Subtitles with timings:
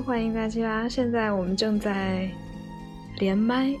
[0.00, 0.88] 欢迎大家！
[0.88, 2.30] 现在我们正在
[3.18, 3.72] 连麦，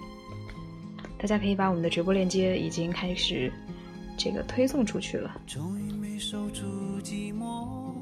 [1.16, 3.52] 大家可以把我们的直播链接已经开始
[4.16, 5.40] 这个推送出去了。
[5.46, 6.62] 终于没守住
[7.02, 7.94] 寂寞，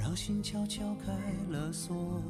[0.00, 1.12] 让心悄悄开
[1.52, 2.20] 了锁，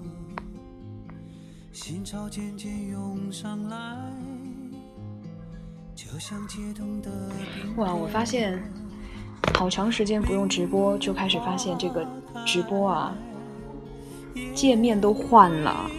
[1.73, 3.97] 心潮渐渐涌上来，
[5.95, 7.11] 就像解冻的
[7.77, 7.95] 哇！
[7.95, 8.63] 我发现
[9.55, 12.07] 好长时间不用直播，就开始发现这个
[12.45, 13.17] 直播啊。
[14.55, 15.91] 界面都换了，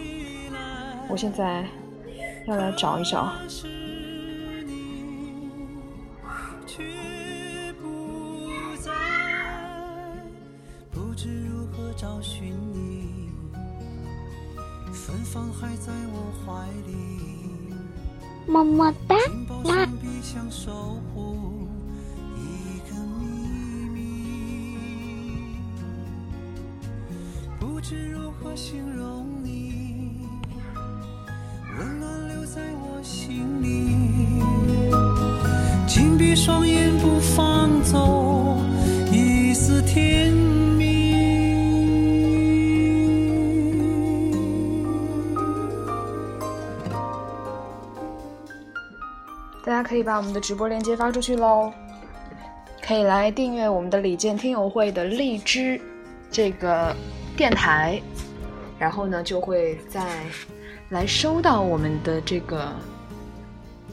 [1.08, 1.64] 我现在
[2.46, 3.32] 要来找一找。
[49.94, 51.72] 可以把我们的直播链接发出去喽，
[52.82, 55.80] 可以来订阅我们的李健听友会的荔枝
[56.32, 56.92] 这个。
[57.36, 58.00] 电台，
[58.78, 60.24] 然后呢，就会再
[60.90, 62.72] 来收到我们的这个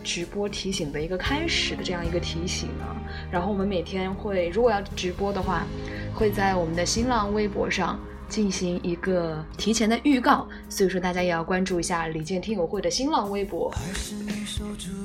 [0.04, 2.94] 直播提醒的一个开始的这样一个提醒啊。
[3.32, 5.66] 然后我们每天会，如果要直播的话，
[6.14, 8.00] 会在我们的新浪微博上
[8.32, 13.70] 进行一个提前的预告，所以说大家也要关注一下李健听友会的新浪微博，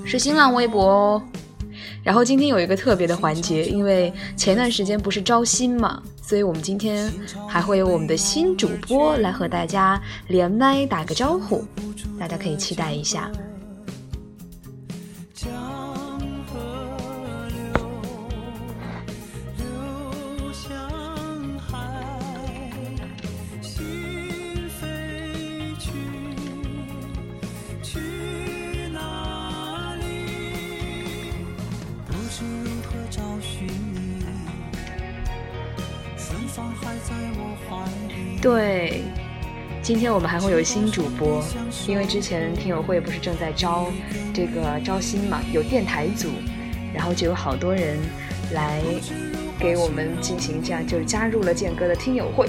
[0.04, 1.22] 是新浪微博哦。
[2.04, 7.12] 然后今天有一个特别的环节，因为前段时间不是招新嘛，所以我们今天
[7.48, 11.64] 还会有我们的新主播来和大家连麦打个招呼，
[12.20, 13.28] 大家可以期待一下。
[38.46, 39.02] 对，
[39.82, 41.42] 今天我们还会有新主播，
[41.88, 43.88] 因为之前听友会不是正在招
[44.32, 46.28] 这个招新嘛，有电台组，
[46.94, 47.98] 然后就有好多人
[48.52, 48.80] 来
[49.58, 52.46] 给我们进行这样，就是加入了健哥的听友会。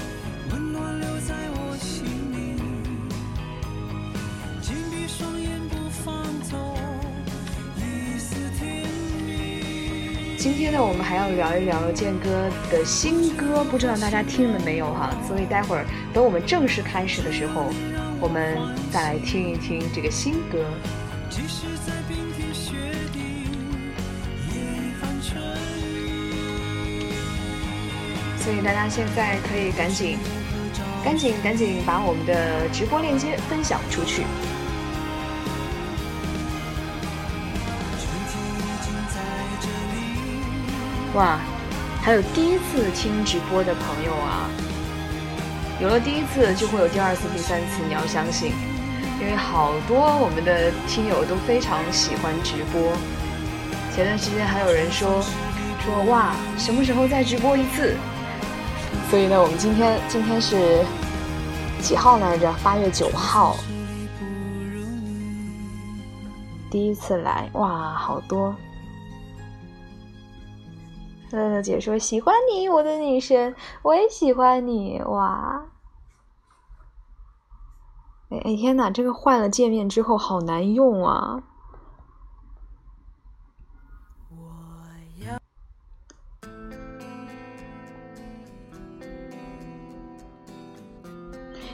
[11.07, 15.09] 还要聊一聊健哥的新歌，不知道大家听了没有哈？
[15.25, 17.71] 所以待会儿等我们正式开始的时候，
[18.19, 18.57] 我们
[18.91, 20.65] 再来听一听这个新歌。
[28.37, 30.17] 所以大家现在可以赶紧、
[31.05, 34.23] 赶紧、赶紧把我们的直播链接分享出去。
[41.17, 41.39] 哇，
[42.03, 44.47] 还有第一次听直播的朋友啊！
[45.81, 47.81] 有了第一次，就会有第二次、第三次。
[47.87, 48.51] 你要相信，
[49.19, 52.93] 因为好多我们的听友都非常喜欢直播。
[53.95, 55.19] 前段时间还有人说
[55.83, 57.95] 说哇，什么时候再直播一次？
[59.09, 60.85] 所以呢，我们今天今天是
[61.81, 62.53] 几号来着？
[62.63, 63.57] 八月九号，
[66.69, 68.55] 第一次来哇，好多。
[71.31, 75.65] 乐乐姐说：“喜欢你，我的女神，我也喜欢你，哇！”
[78.29, 81.43] 哎哎天哪，这个换了界面之后好难用啊！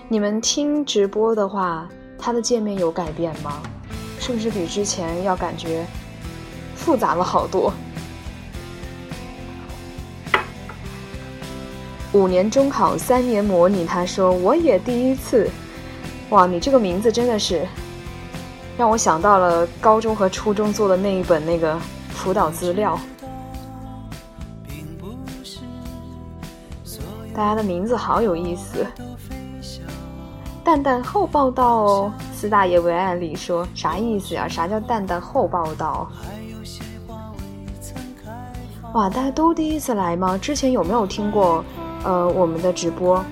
[0.09, 1.89] 你们听直播的话，
[2.19, 3.61] 它的界面有改变吗？
[4.19, 5.85] 是不是比之前要感觉
[6.75, 7.73] 复杂了好多？
[12.13, 13.85] 五年中考，三年模拟。
[13.85, 15.49] 他说：“我也第一次。”
[16.29, 17.67] 哇，你这个名字真的是
[18.77, 21.77] 让我想到了高中和初中做的那一本那个
[22.09, 22.99] 辅导资料。
[27.35, 28.85] 大家的名字好有意思。
[30.63, 34.47] 蛋蛋后报道哦，四大爷为案例说啥意思呀？
[34.47, 36.09] 啥叫蛋蛋后报道？
[38.93, 40.37] 哇，大家都第一次来吗？
[40.37, 41.65] 之前有没有听过？
[42.03, 43.23] 呃，我们的直播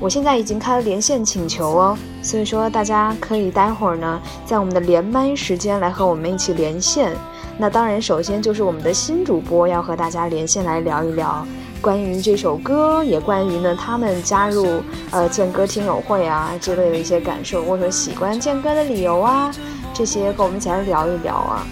[0.00, 7.12] 我现在已经开了连线请求哦，所以说大家可以待会儿呢，在我们的连麦时间来和我们一起连线。
[7.56, 11.46] 那当然，首先就是我们的新主播要和大家连线来聊一聊
[11.80, 14.82] 关于这首歌，也关于呢他们加入
[15.12, 19.54] 呃建歌听友会啊之类的一些感受，或者说喜欢建歌的理由啊，
[19.94, 21.64] 这些跟我们一起来聊一聊啊。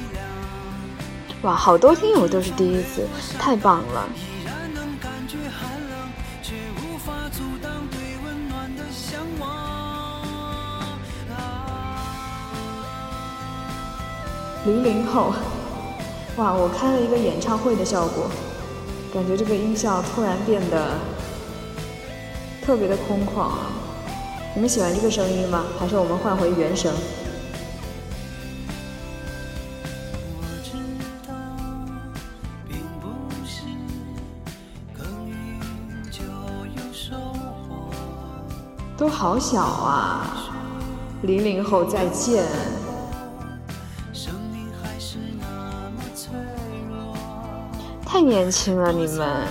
[1.43, 3.05] 哇，好多听友都是第一次，
[3.37, 4.09] 太棒了！
[14.65, 15.33] 零零后，
[16.37, 18.31] 哇，我开了一个演唱会的效果，
[19.13, 20.99] 感觉这个音效突然变得
[22.65, 23.73] 特别的空旷啊！
[24.55, 25.65] 你们喜欢这个声音吗？
[25.81, 26.95] 还是我们换回原声？
[38.97, 40.53] 都好小啊！
[41.23, 42.45] 零零后再见。
[48.23, 49.47] 年轻了，你们。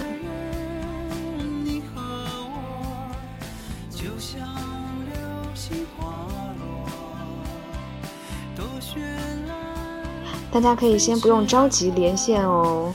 [10.54, 12.94] 大家可以先不用着急连线哦。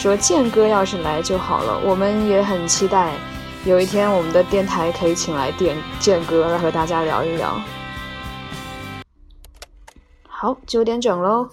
[0.00, 3.12] 说剑哥要是来就好了，我们也很期待
[3.66, 7.60] 有一天我们的电台可以请来电剑哥来和大家聊一聊。
[10.26, 11.46] 好，九点整喽。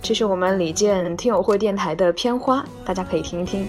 [0.00, 3.68] 这是我们李健听友会电台的片花，大家可以听一听。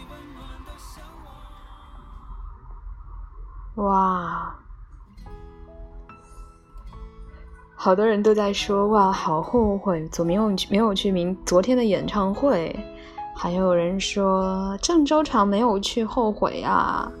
[3.81, 4.55] 哇，
[7.75, 12.75] 好多人都在说哇，好后悔，昨没有去没有去明昨天的演唱会，
[13.35, 17.11] 还有人说郑州场没有去，后悔啊。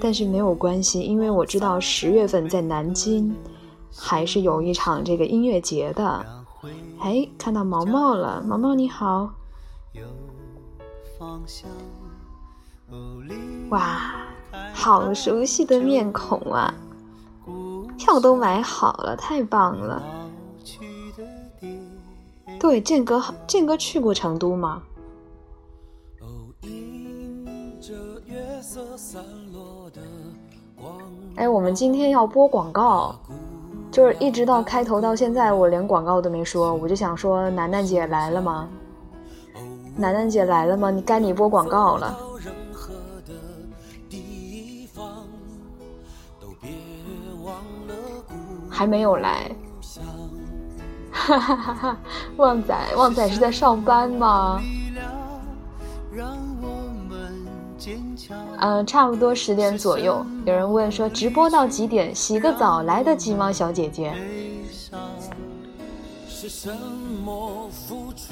[0.00, 3.34] 但是没有关系，因为我知道十月份在南京
[3.92, 6.24] 还是有一场这个音乐节的。
[7.00, 9.32] 哎，看到毛毛了，毛毛你好。
[13.70, 14.27] 哇。
[14.80, 16.72] 好熟悉的面孔啊！
[17.98, 20.00] 票都买好了，太棒了。
[22.60, 24.80] 对，建哥，建哥去过成都吗？
[31.34, 33.16] 哎，我们今天要播广告，
[33.90, 38.68] 就是一直到开头到现在，我连广告都没说，我就想说，楠楠姐来了吗？
[39.96, 40.88] 楠楠姐来了吗？
[40.88, 42.16] 你该你播广告了。
[48.78, 49.50] 还没有来，
[51.10, 51.96] 哈哈哈哈！
[52.36, 54.62] 旺仔，旺仔是在上班吗？
[58.60, 60.24] 嗯，差不多十点左右。
[60.44, 62.14] 有人问说直播到几点？
[62.14, 64.14] 洗个澡来得及吗，小姐姐？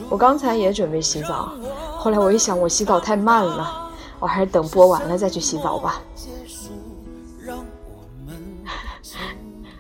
[0.09, 1.55] 我刚才也准备洗澡，
[1.99, 6.01] 后来我一想，我洗澡太慢了，我还是等播完了再去洗澡吧。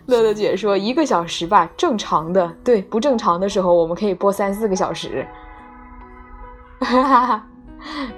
[0.06, 2.48] 乐乐姐说：“一个小时吧，正常的。
[2.62, 5.26] 对，不正常的时候，我们可以播三四个小时。
[6.78, 7.46] 哈哈哈，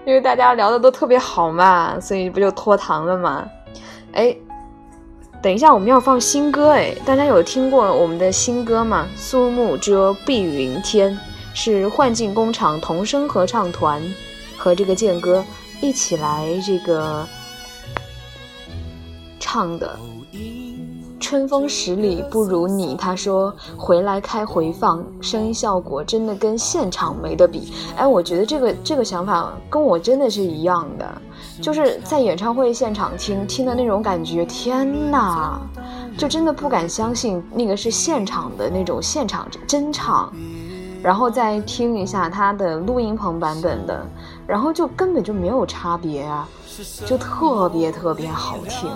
[0.04, 3.46] 因为大家聊的都特别好嘛，所以不就拖堂了吗？
[4.12, 4.36] 哎，
[5.42, 9.06] 等一下，我们要放新歌哎，大家有听过我们的新歌吗？
[9.16, 11.18] 苏幕遮碧云天
[11.54, 14.02] 是幻境工厂童声合唱团
[14.58, 15.42] 和这个剑哥
[15.80, 17.26] 一起来这个
[19.40, 19.98] 唱的。”
[21.20, 27.72] 春风十里不如你，他说回来开回放，声音效果真的跟现场没得比。
[27.96, 31.22] 哎，我觉得这个这个想法跟我真的是一样的，
[31.60, 35.58] 就是在演唱会现场听听的那种感觉，天呐，
[36.16, 40.32] 就真的不敢相信那个是现场的那种现场真唱，
[41.02, 44.06] 然后再听一下他的录音棚版本的，
[44.46, 46.48] 然后就根本就没有差别啊，
[47.04, 48.88] 就特别特别好听。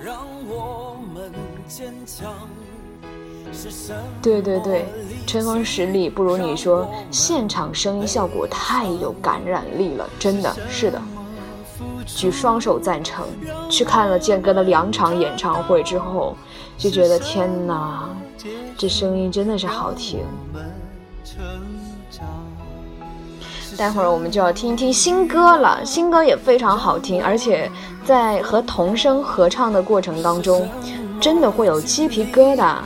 [0.00, 0.16] 让
[0.48, 0.97] 我
[4.22, 4.86] 对对对，
[5.26, 11.00] 春风十里不如你说，现场声音效果太有感染力了，真的是的，
[12.06, 13.26] 举双手赞成。
[13.70, 16.36] 去看了健哥的两场演唱会之后，
[16.76, 18.08] 就觉得天哪，
[18.76, 20.20] 这声音真的是好听。
[23.76, 27.70] 待会儿我们就要听一听新歌了，新歌也非常好听，而且
[28.04, 30.68] 在和童声合唱的过程当中，
[31.20, 32.78] 真的会有鸡皮疙瘩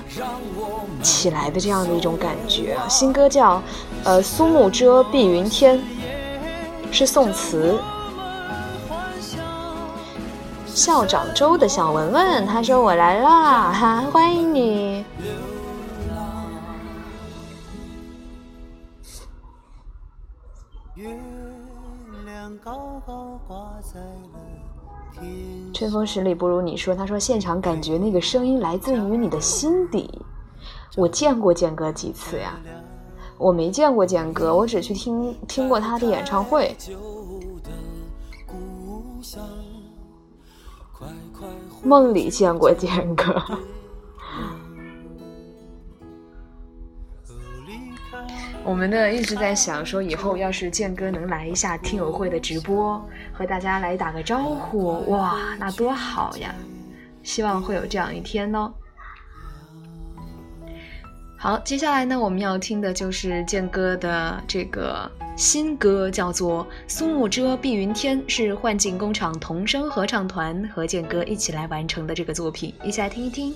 [1.03, 2.77] 起来的这样的一种感觉。
[2.89, 3.57] 新歌叫
[4.05, 5.79] 《呃苏幕遮碧云天》，
[6.91, 7.79] 是宋词。
[10.75, 15.05] 校长周的小文文，他说我来啦，哈，欢迎你。
[20.95, 21.09] 月
[22.25, 24.62] 亮高高挂在了
[25.73, 30.11] 春风十里不如你说，他说现场感觉那个声音来自于你的心底。
[30.97, 32.59] 我见过建哥几次呀？
[33.39, 36.77] 我没见过建哥，我只去听听过他的演唱会。
[41.83, 43.43] 梦里见过建哥。
[48.65, 56.55] 我们呢一直在想说，以后要是建哥能来一下听友会的直播，和大家来打个招呼，哇，那多好呀！
[57.23, 58.73] 希望会有这样一天哦。
[61.37, 73.53] 好，接下来呢，我们要听的就是建哥的这个新歌，叫做《苏幕遮碧云天》，是幻境工厂童声合唱团和建哥一起来完成的这个作品，一起来听一听。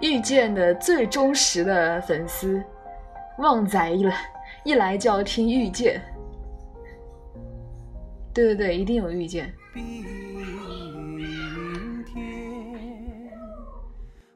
[0.00, 2.62] 遇见的最忠实的粉丝，
[3.38, 4.16] 旺仔一来
[4.64, 6.00] 一来就要听遇见，
[8.32, 9.52] 对对对，一定有遇见。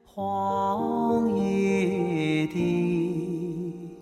[0.05, 3.97] 荒野地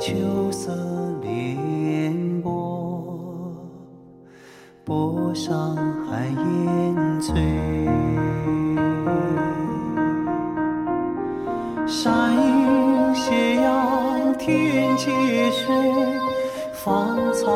[0.00, 0.74] 秋色
[1.20, 3.54] 连波，
[4.84, 5.76] 波上
[6.06, 7.40] 寒烟翠。
[11.92, 15.10] 山阴斜阳，天接
[15.50, 16.18] 水，
[16.72, 17.52] 芳草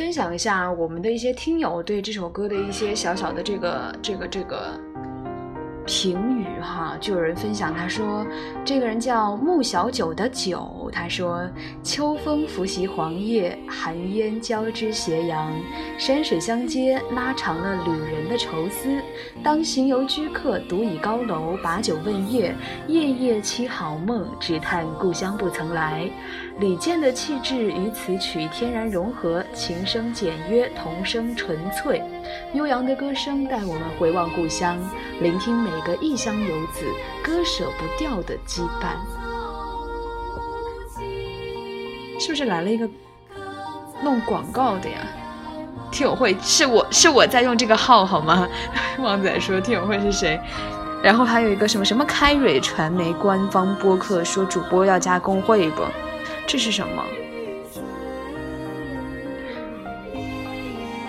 [0.00, 4.80] 分享一下我们的一些听友对这首歌的一些小小的这个这个这个
[5.84, 8.26] 评语哈，就有人分享，他说
[8.64, 11.48] 这个人叫穆小九的九，他说
[11.82, 15.52] 秋风拂袭黄叶，寒烟交织斜阳，
[15.98, 19.00] 山水相接，拉长了旅人的愁思。
[19.42, 22.54] 当行游居客独倚高楼，把酒问月，
[22.88, 26.10] 夜夜凄好梦，只叹故乡不曾来。
[26.58, 32.02] 李健的气质与此曲天然融合，琴声简约，童声纯粹，
[32.52, 34.78] 悠扬的歌声带我们回望故乡，
[35.20, 36.84] 聆听每个异乡游子
[37.24, 39.19] 割舍不掉的羁绊。
[42.20, 42.88] 是不是来了一个
[44.02, 44.98] 弄广告的呀？
[45.90, 48.46] 听友会是我是我在用这个号好吗？
[49.00, 50.38] 旺仔说听友会是谁？
[51.02, 55.82] 然后还有一个什么什么开蕊传媒官方播客说主播要加工会不？
[56.46, 57.02] 这是什么？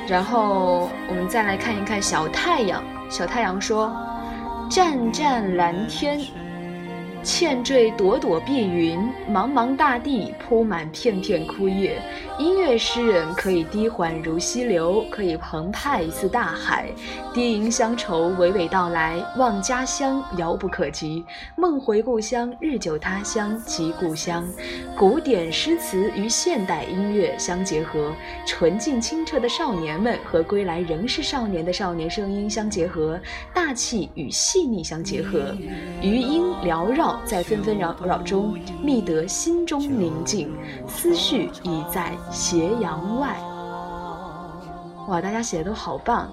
[0.07, 2.81] 然后我们再来看一看小太阳。
[3.09, 3.93] 小太阳说
[4.71, 6.21] ：“湛湛蓝天。”
[7.23, 8.99] 倩缀朵朵碧云，
[9.29, 12.01] 茫茫大地铺满片片枯叶。
[12.39, 16.87] 音乐诗人可以低缓如溪流，可以澎湃似大海。
[17.31, 21.23] 低吟乡愁娓娓道来，望家乡遥不可及。
[21.55, 24.43] 梦回故乡，日久他乡即故乡。
[24.97, 28.11] 古典诗词与现代音乐相结合，
[28.47, 33.19] 纯净清澈的少年们和归来仍是少年的少年声音相结合，
[33.53, 35.55] 大气与细腻相结合，
[36.01, 37.10] 余音缭绕。
[37.25, 40.51] 在纷纷扰扰中觅得心中宁静，
[40.87, 43.35] 思绪已在斜阳外。
[45.07, 46.29] 哇，大家写的都好棒！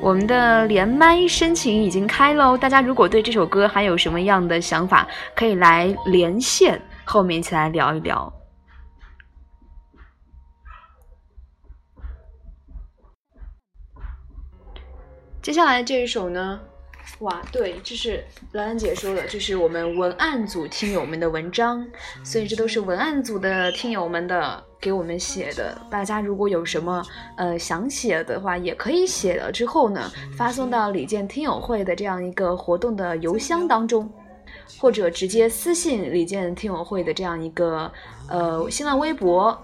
[0.00, 8.32] 我们的连麦申请已经开喽，大家如果对这首歌还有什么样的想法，可以来连线，后面一起来聊一聊。
[15.40, 16.60] 接下来这一首呢，
[17.20, 21.86] 哇，对，这是兰兰姐说的，这是我们文案组听友们的文章，
[22.24, 25.80] 所以这都是文案组的听友们的给我们写的。
[25.88, 27.02] 大家如果有什么
[27.36, 34.10] 呃想写的话，也可以写了之后呢，发送到李健听友会的这样一个活动的邮箱当中，
[34.78, 37.90] 或者直接私信李健听友会的这样一个
[38.28, 39.56] 呃新浪微博。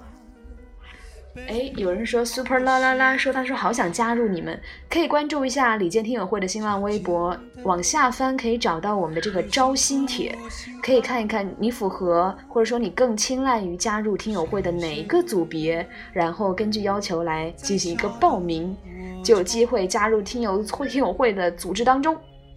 [1.37, 10.33] 哎，有人说 super 啦啦啦，说他说好想加入你们，可以关注一下李健听友会的新浪微博，往下翻可以找到我们的这个招新帖，
[10.81, 18.77] 可以看一看你符合或者说你更青睐于加入听友会的哪一个组别，然后根据要求来进行一个报名，
[19.25, 22.17] 就有机会加入听友会听友会的组织当中。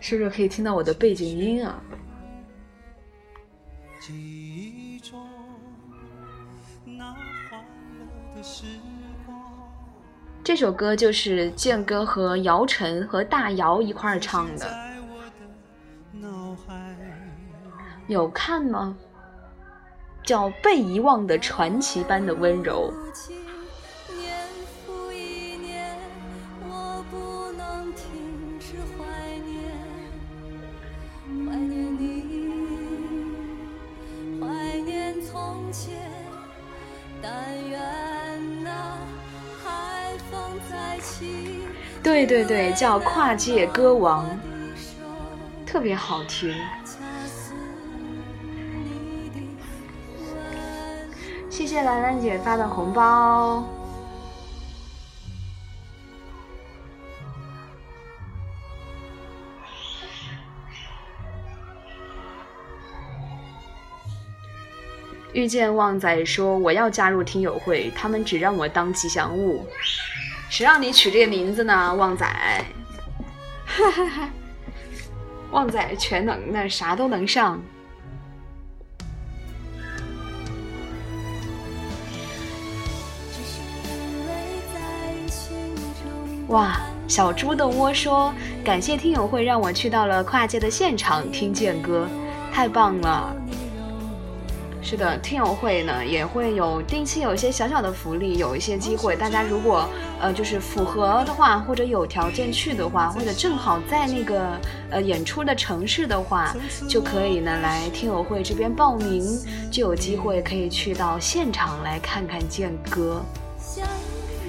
[0.00, 1.80] 是不是可以听到我的背景音啊？
[10.42, 14.66] 这首歌就是健哥和姚晨和大姚一块儿唱的，
[18.06, 18.96] 有看吗？
[20.24, 22.92] 叫《被遗忘的传奇般的温柔》。
[42.08, 44.26] 对对对，叫《跨界歌王》，
[45.68, 46.54] 特别好听。
[51.50, 53.62] 谢谢兰兰姐发的红包。
[65.34, 69.66] 遇见旺仔说：“我要加入听友会，他们只让我当吉祥物。”
[70.50, 72.26] 谁让你取这个名字呢，旺仔？
[73.66, 74.30] 哈哈哈，
[75.52, 77.62] 旺仔全能的，啥都能上。
[86.48, 88.32] 哇，小猪的窝说
[88.64, 92.08] ：“感谢听友会让我去到了跨界的现场听见歌，
[92.50, 93.36] 太棒了。”
[94.90, 99.14] 是的，听友会呢也会有定期有一些小小的福利，有一些机会。
[99.14, 99.86] 大家如果
[100.18, 106.56] 呃就是符合的话，或者有条件去的话，或者正好在那个呃演出的城市的话，
[106.88, 109.22] 就可以呢来听友会这边报名，
[109.70, 113.22] 就有机会可以去到现场来看看健哥。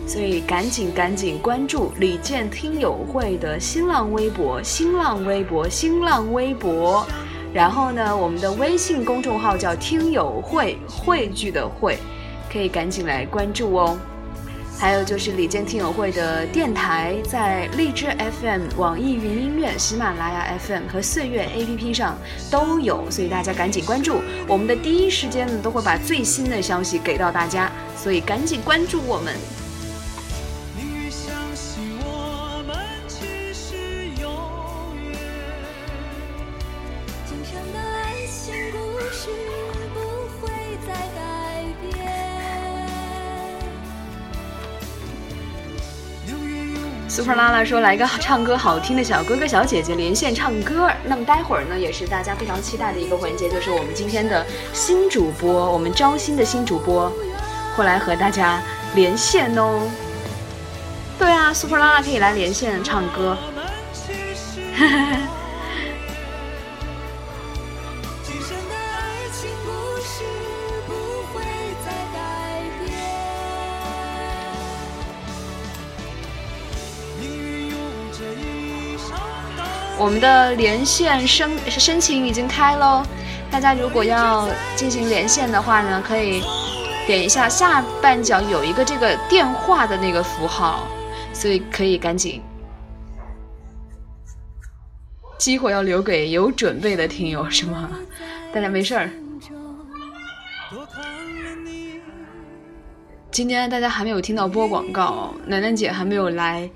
[0.07, 7.05] 所以赶紧赶紧关注李健听友会的新浪微博、新浪微博、新浪微博。
[7.53, 11.97] 然后呢，我们的微信公众号叫“听友会”，汇聚的汇，
[12.51, 13.97] 可以赶紧来关注哦。
[14.77, 18.05] 还有就是李健听友会的电台，在荔枝
[18.41, 22.17] FM、网易云音乐、喜马拉雅 FM 和岁月 APP 上
[22.49, 24.21] 都有，所以大家赶紧关注。
[24.47, 29.33] 我们的第一时间呢，都会把最新的消息给到大家，所以赶紧关注我们。
[47.29, 57.13] Super 拉拉说：“来个唱歌好听的小哥哥小姐姐连线唱歌。”那么待会儿呢，也是大家非常期待的一个环节，就是我们今天的新主播，我们招新的新主播
[57.75, 58.59] 会来和大家
[58.95, 59.87] 连线哦。
[61.19, 63.37] 对啊，Super 拉拉可以来连线唱歌。
[64.75, 65.17] 哈哈
[80.09, 83.05] 我们的连线申申请已经开喽，
[83.51, 86.41] 大家如果要进行连线的话呢，可以
[87.05, 90.87] 点一下下半角有一个这个电话的那个符号，
[91.31, 92.41] 所以可以赶紧。
[95.37, 97.91] 机会要留给有准备的听友，是吗？
[98.51, 99.11] 大家没事儿。
[103.29, 106.67] 今天大家还没有听到播广告，楠楠姐还没有来。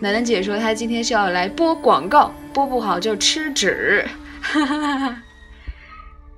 [0.00, 4.06] 楠楠姐说她今天是要来播广告，播不好就吃纸。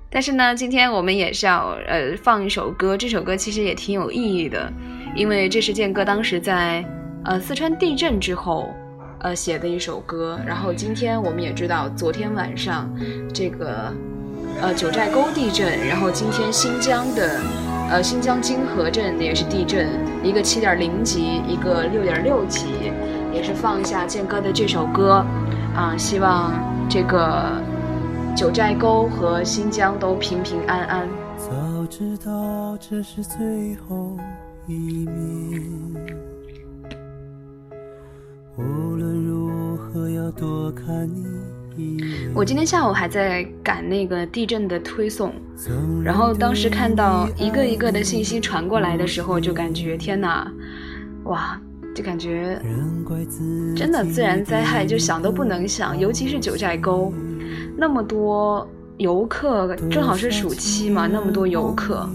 [0.09, 4.71] 但是呢，今天我们也是要呃放一首歌，这首歌其实也挺有意义的，
[5.15, 6.83] 因为这是建哥当时在
[7.23, 8.73] 呃四川地震之后
[9.19, 10.39] 呃写的一首歌。
[10.45, 12.93] 然后今天我们也知道，昨天晚上
[13.33, 13.93] 这个
[14.61, 17.39] 呃九寨沟地震，然后今天新疆的。
[17.89, 19.89] 呃，新疆金河镇也是地震，
[20.23, 22.67] 一个七点零级，一个六点六级，
[23.33, 25.25] 也是放一下健哥的这首歌，
[25.75, 26.53] 啊，希望
[26.89, 27.61] 这个
[28.35, 31.07] 九寨沟和新疆都平平安安。
[31.37, 31.51] 早
[31.89, 34.17] 知道这是最后
[34.67, 35.61] 一面，
[38.57, 41.25] 无论如何要多看你。
[42.35, 45.33] 我今天下午还在赶那个地震的推送，
[46.03, 50.45] 然后当时看到一个一个的信息传过来的时候，就感觉天哪，
[51.23, 51.59] 哇，
[51.93, 52.59] 就感觉
[53.75, 57.13] 真的自然灾害就想都不能想，尤其是九寨沟，
[57.75, 62.09] 那么多游客，正好是暑期嘛，那么多游客，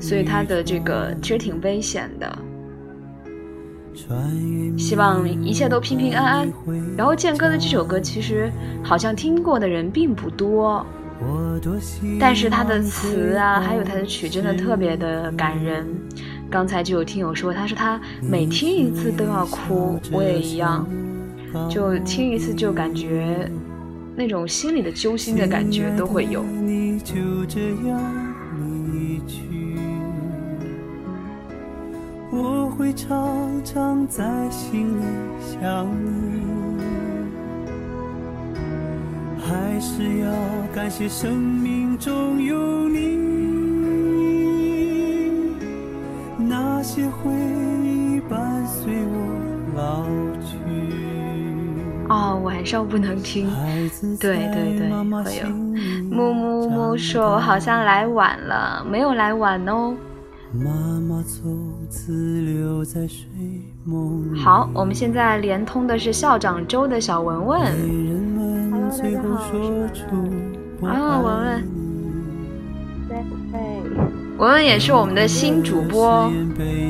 [0.00, 2.38] 所以它的这个其实挺危险的。
[4.76, 6.52] 希望一切都平平安安。
[6.96, 8.50] 然后健哥的这首歌，其实
[8.82, 10.84] 好像听过的人并不多，
[12.18, 15.86] 但是他的词啊，还有他的曲，真的特别的感人。
[16.52, 20.86] 刚才就有听友说，他说他每听一次都要哭，我也一样，
[21.70, 23.50] 就听一次就感觉
[24.14, 26.44] 那种心里的揪心的感觉都会有。
[32.30, 35.02] 我会常常在心里
[35.40, 36.42] 想你，
[39.40, 40.30] 还是要
[40.74, 43.51] 感谢生命中有你。
[46.82, 47.30] 那些回
[47.84, 49.16] 忆伴随我
[49.76, 50.04] 老
[50.44, 50.56] 去。
[52.08, 53.48] 哦，晚上不能听。
[54.18, 55.46] 对对对，会有。
[56.10, 59.94] 木木木说好像来晚了，没有来晚哦。
[60.52, 60.72] 妈
[61.08, 63.28] 妈从此留在睡
[63.84, 67.60] 梦好，我们现在连通的是校长周的小文文。
[68.72, 70.88] Hello，大家好。
[70.88, 71.91] 啊，文文。
[74.42, 76.28] 文文也是我们的新主播，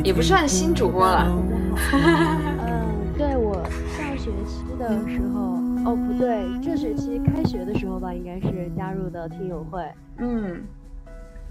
[0.03, 1.29] 也不算新主播了。
[1.93, 3.63] 嗯，对我
[3.95, 9.85] 上学期的时候，哦不对，这学期开学的时候吧，应该是加入的听友会。
[10.17, 10.63] 嗯。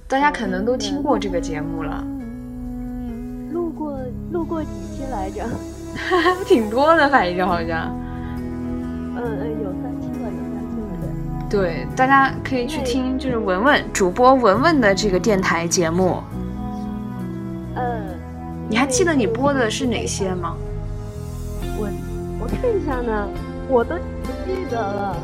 [0.08, 2.04] 大家可能都听过这个节目了，
[3.54, 4.00] 录过
[4.32, 5.46] 录过几期来着？
[6.48, 7.96] 挺多的，反正好像。
[8.40, 9.22] 嗯嗯，
[9.64, 10.08] 有三期
[11.52, 11.86] 对。
[11.96, 16.24] 大家可以去听，就是文文主播文文的这个电台节目。
[17.76, 18.18] 嗯。
[18.70, 20.56] 你还记得你播的是哪些吗？
[21.78, 21.90] 我
[22.40, 23.28] 我看一下呢，
[23.68, 25.18] 我都不记得了。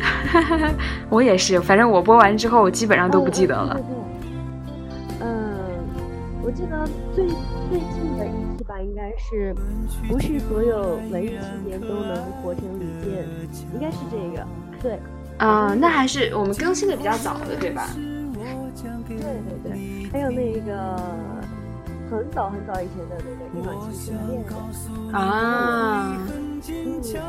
[1.08, 3.80] 我也是，反正我播完之后，我基本上都不记得了。
[5.20, 5.54] 嗯，
[6.42, 7.26] 我记得最
[7.68, 9.54] 最近的一期吧，应该是
[10.08, 13.28] 不是所有文艺青年都能活成李健？
[13.74, 14.44] 应该是这个，
[14.82, 14.98] 对。
[15.40, 17.88] 啊，那还是我们更新的比较早的，对吧？
[19.08, 20.96] 对对对，还有那个
[22.10, 24.48] 很早很早以前的那个一暖情热恋人
[25.12, 25.18] 啊。
[26.16, 26.70] 嗯，因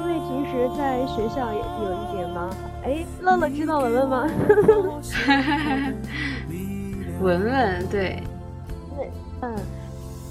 [0.05, 2.37] 为平时在学校也有一点忙。
[2.83, 2.85] 哎，
[3.21, 4.27] 乐乐知道文文吗？
[7.21, 8.21] 文文，对，
[8.97, 9.55] 对，嗯，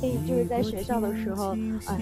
[0.03, 1.55] 哎，就是在学校的时候，
[1.87, 1.99] 哎，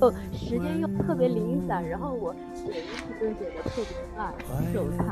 [0.00, 4.32] 哦，时间又特别零散，然后我写一次就写的特别慢，
[4.72, 5.06] 手残，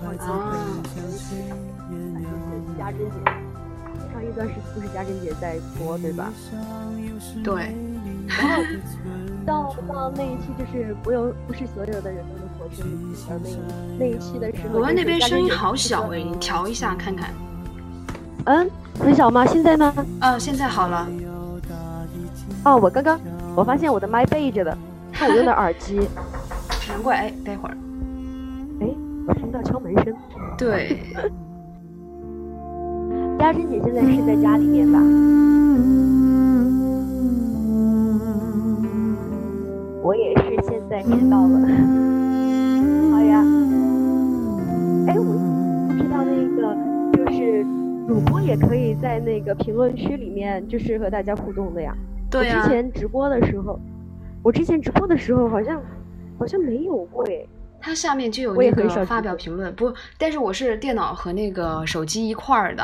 [0.00, 3.16] 然后就可以，就是家珍姐，
[4.12, 6.30] 上一段时期不是家珍姐在播，对吧？
[7.42, 7.74] 对。
[8.28, 8.62] 然后
[9.46, 13.48] 到到那一期，就是不有不是所有的人都能活成李健，而那
[13.98, 17.30] 那一期的时候，我们那边声音好小哎，你调一下看看。
[18.44, 19.46] 嗯，很小吗？
[19.46, 20.06] 现在呢？
[20.20, 21.08] 啊，现在好了。
[22.64, 23.18] 哦，我刚刚
[23.56, 24.76] 我发现我的麦背着的，
[25.12, 25.98] 看我用的耳机，
[26.88, 27.76] 难怪哎，待会儿，
[28.80, 28.86] 哎，
[29.34, 30.14] 听到敲门声，
[30.58, 30.98] 对，
[33.38, 34.98] 嘉贞姐现在是在家里面吧？
[40.02, 41.60] 我也是现在知道了，
[43.12, 43.44] 好呀，
[45.06, 45.28] 哎，我我
[45.88, 46.74] 不知道那个
[47.12, 47.64] 就是
[48.06, 51.94] 主播也可以在那个评论区里面就是和大家互动的呀。
[52.30, 53.78] 对之前直播的时候，
[54.42, 55.82] 我之前直播的时候好像
[56.38, 57.46] 好像没有过哎。
[57.80, 62.82] 它下面就有我也那个发表评论，不，但是我是电脑和那个手机一块儿的，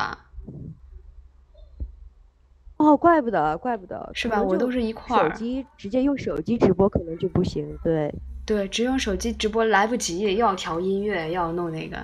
[2.77, 4.41] 哦，怪不得，怪不得，是吧？
[4.41, 5.37] 我都是一块儿手。
[5.37, 8.15] 机直接用手机直播可能就不行，对。
[8.47, 11.97] 对，只用手机直播来不及，又要调音乐，要弄那个，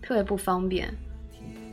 [0.00, 0.88] 特别不方便。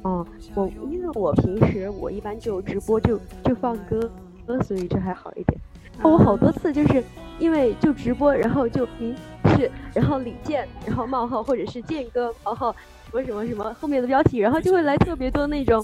[0.01, 4.11] 哦，我因为我平时我一般就直播就就放歌
[4.47, 5.59] 歌，所以这还好一点。
[6.01, 7.03] 哦我好多次就是
[7.39, 9.15] 因为就直播，然后就嗯
[9.55, 12.71] 是，然后李健，然后冒号或者是健哥冒号
[13.11, 15.83] 什么什么什么后面的标题，然后就会来特别多那种，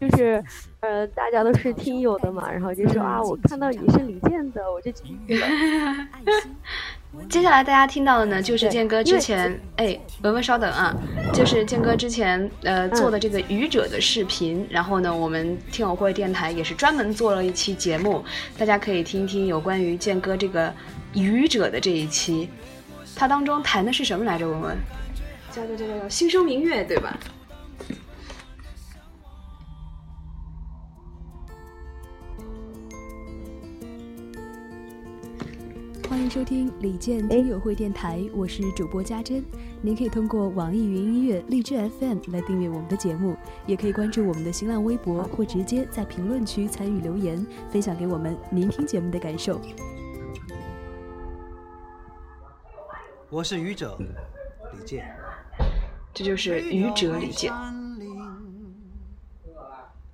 [0.00, 0.42] 就是
[0.80, 5.46] 呃大家都是听友的嘛，然后就说啊我看到你是李健的，我就进去了。
[7.28, 10.94] 接下来大家听到的呢，就是对健哥之前，哎，文文稍等啊，
[11.32, 18.24] 就是健哥之前呃做的这个愚者的视频，然后呢，我们听友会电台也是专门做了一期节目，
[18.58, 20.72] 大家可以听一听有关于健哥这个
[21.14, 22.48] 愚者的这一期，
[23.16, 24.48] 它当中谈的是什么来着？
[24.48, 24.76] 文文，
[25.50, 27.18] 叫叫叫叫新生明月，对吧？
[36.14, 39.44] 欢迎收听李健听友会电台，我是主播家珍。
[39.82, 49.60] 您可以通过网易云音乐、荔枝 FM 来订阅我们的节目，也可以关注我们的新浪微博，或直接在评论区参与留言，分享给我们您听节目的感受。
[53.28, 53.98] 我是愚者
[54.78, 55.12] 李健。
[56.12, 57.52] 这就是愚者李健。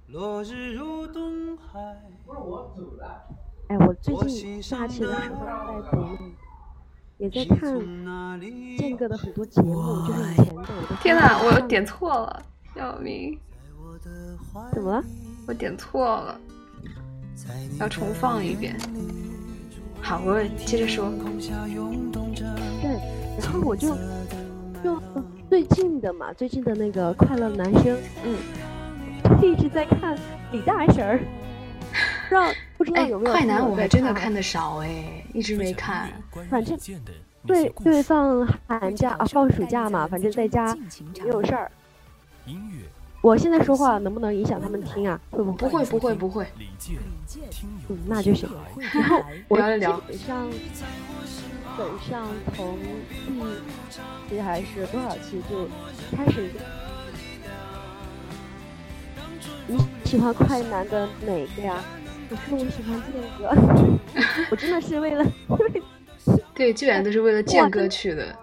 [0.07, 1.79] 落日如东海。
[3.71, 6.19] 哎，我最近假期的时候在读，
[7.19, 7.81] 也在看
[8.77, 10.65] 健哥的很多节目，就是以前的
[11.01, 12.43] 天哪，我看点错了，
[12.75, 13.39] 要命！
[14.73, 15.05] 怎么了？
[15.47, 16.37] 我点错了，
[17.79, 18.77] 要重放一遍。
[20.03, 21.09] 好，我接着说。
[22.83, 22.91] 对，
[23.39, 23.95] 然后我就
[24.83, 25.01] 就
[25.49, 28.35] 最近的嘛，最近的那个快乐男生，嗯，
[29.41, 30.19] 一直在看
[30.51, 31.40] 李大婶儿，不
[32.31, 36.09] 知道不知道哎，有没有快男我还真的看的少哎，一直没看。
[36.49, 36.79] 反正
[37.45, 40.73] 对对放寒假啊放暑假嘛，反正在家
[41.23, 41.71] 没有事儿。
[42.47, 42.85] 音乐
[43.21, 45.21] 我现在说话能不能影响他们听啊？
[45.31, 45.85] 会不不会？
[45.87, 46.97] 不会不会，李健
[47.89, 48.49] 嗯，那就行。
[48.95, 50.59] 然后我聊一聊基本上基
[51.77, 52.79] 本上从
[54.29, 55.69] 第期还是多少期就
[56.17, 56.49] 开始。
[59.67, 61.83] 你喜欢快男的哪个呀？
[62.31, 63.51] 我说我喜欢健哥，
[64.51, 65.83] 我真的是为了为
[66.55, 68.35] 对，基本上都是为了健哥去的。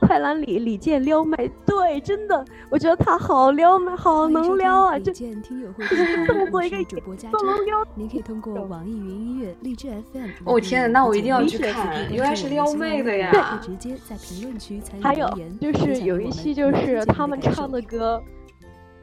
[0.00, 4.96] 快男李李健撩妹，对，真的，我觉得他好撩妹，好能撩啊！
[4.96, 7.92] 李这健听友会电台，这么做我一个是主播家都能撩珍。
[7.94, 18.20] 您可以通过网易云音乐、荔枝 FM 来哦天呐那我一定要去看原来是撩妹的呀或直接在评论区参与还有留言就是有一期就是他们唱的歌，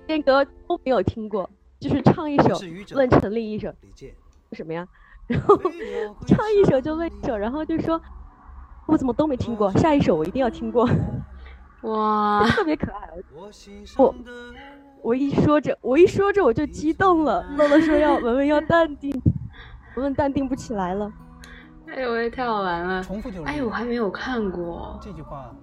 [0.07, 2.59] 健哥都没有听过，就是唱一首
[2.95, 3.71] 问陈粒一首。
[4.53, 4.87] 什么呀，
[5.27, 5.57] 然后
[6.25, 8.01] 唱一首就问一首，然后就说
[8.85, 10.87] 我怎么都没听过，下一首我一定要听过，
[11.83, 13.09] 哇，特别可爱。
[13.97, 14.15] 我
[15.01, 17.45] 我一说着，我一说着我就激动了。
[17.57, 19.11] 乐乐说要 文文要淡定，
[19.95, 21.11] 文文淡定不起来了。
[21.87, 23.03] 哎呦喂，太好玩了！
[23.03, 24.99] 重复就是哎，我还没有看过。
[25.01, 25.53] 这句话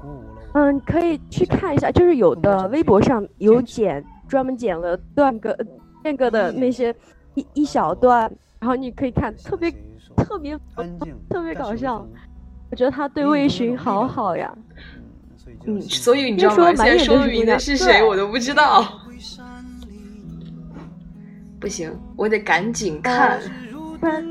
[0.00, 0.60] 鼓舞了我。
[0.60, 5.54] 嗯，可以去看一下，就是有的微博上有剪，专门剪了段个
[6.02, 6.94] 那个的那些
[7.34, 8.20] 一一小段，
[8.58, 9.70] 然后你可以看，特别
[10.16, 12.02] 特别安静，特别搞笑。
[12.70, 14.50] 我觉得他对魏巡好好呀。
[15.36, 16.72] 所以就嗯，所以你知道吗？
[16.72, 19.00] 别说满现在说眼都是姑娘明的是谁，我都不知道。
[21.60, 23.38] 不行，我得赶紧看。
[24.00, 24.24] 不然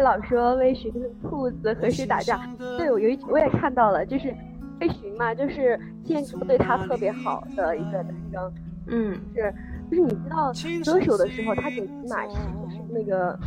[0.00, 4.36] 老说魏巡是兔子和谁打架，对我有一我也看到了，就是
[4.80, 8.52] 魏巡嘛，就是健哥对他特别好的一个男生，
[8.86, 9.54] 嗯，是
[9.90, 10.52] 就是你知道
[10.84, 13.38] 歌手的时候，他给起码是就是那个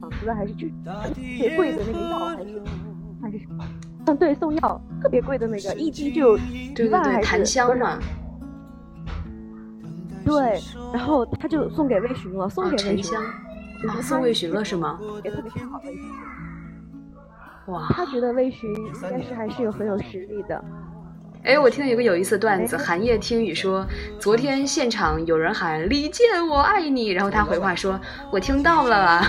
[0.00, 2.62] 房子还是就是特别贵的那个药还是
[3.22, 3.64] 还是什么？
[4.06, 7.98] 嗯，对，送药特别贵的那个，一滴就一万还是檀香多少嘛，
[10.24, 10.60] 对，
[10.92, 14.98] 然后他就送给魏巡了，送啊，给魏巡啊，送魏巡了是吗？
[15.22, 16.02] 也特别看好魏巡。
[17.66, 20.64] 哇，他觉得魏巡应该是还是有很有实力的。
[21.44, 23.86] 哎，我听到有个有意思的段子，寒夜听雨说，
[24.18, 28.00] 昨天现场有人喊李健我爱你，然后他回话说，
[28.32, 29.20] 我听到了，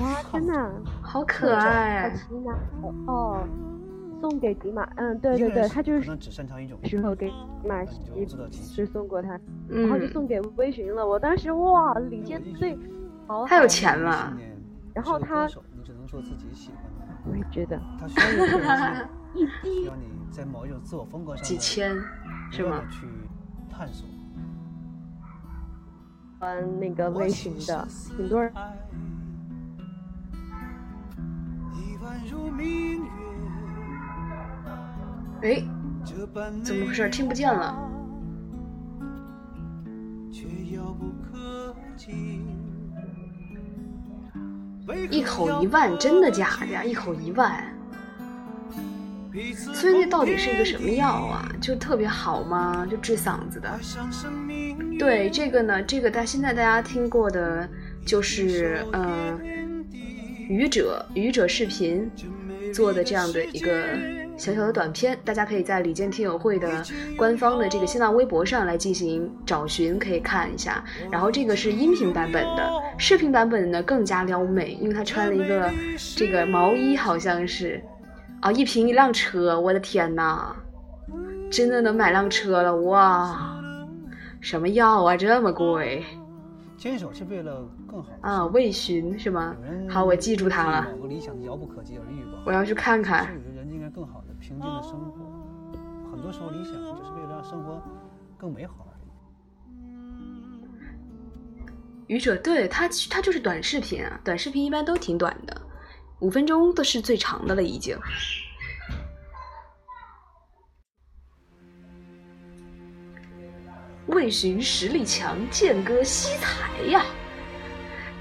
[0.00, 0.70] 哇，天哪，
[1.02, 2.12] 好可爱。
[3.06, 3.46] 哦。
[4.18, 6.78] 送给迪玛，嗯，对对对，他就是只擅长一种。
[6.84, 8.00] 时候给迪玛西
[8.50, 11.06] 是送过他，然后就嗯，送给微醺了。
[11.06, 12.74] 我当时哇，李健最
[13.26, 14.34] 好好，他有钱了，
[14.94, 18.26] 然后他你只能做自己喜欢的，我也觉得他需要
[19.34, 21.94] 一需要你在某一种自我风格上几千
[22.50, 22.82] 是吗？
[22.90, 23.06] 去
[23.70, 24.04] 探索。
[26.40, 27.86] 欢那个类型的，
[28.18, 28.52] 很多人
[35.42, 35.62] 哎，
[36.64, 37.08] 怎么回事？
[37.10, 37.88] 听不见了。
[45.10, 46.84] 一口一万，真的假的呀？
[46.84, 47.64] 一口一万。
[49.74, 51.46] 所以那到底是一个什么药啊？
[51.60, 52.86] 就特别好吗？
[52.90, 53.78] 就治嗓子的？
[54.98, 57.68] 对，这个呢，这个大现在大家听过的，
[58.06, 59.38] 就是呃，
[60.48, 62.10] 愚者愚者视频
[62.72, 63.84] 做的这样的一个
[64.36, 66.82] 小小的短片，大家可以在李健听友会的
[67.16, 70.84] 官方的这个新浪微博上来进行找寻，可以看一下。
[71.10, 75.72] 然后这个是音频版本的，视频版本呢更加撩妹，因为他穿了一个
[76.14, 77.82] 这个毛衣，好像是
[78.40, 80.54] 啊，一瓶一辆车，我的天呐，
[81.50, 83.58] 真的能买辆车了哇！
[84.40, 86.04] 什么药啊，这么贵
[86.76, 88.44] 坚守是为了更好啊？
[88.46, 89.56] 魏巡是吗？
[89.88, 92.42] 好，我记住他了，某个理想遥不可及而欲望。
[92.44, 93.28] 我要去看看。
[94.46, 95.12] 平静的生活。
[96.12, 97.82] 很多时候，理想就是为了让生活
[98.38, 99.08] 更美好而已。
[102.06, 105.60] 愚者对他，他就是短视频啊，短视频一般都挺短的，
[106.20, 107.98] 五分钟都是最长的了已经。
[114.06, 117.04] 魏巡实力强，剑歌惜才呀。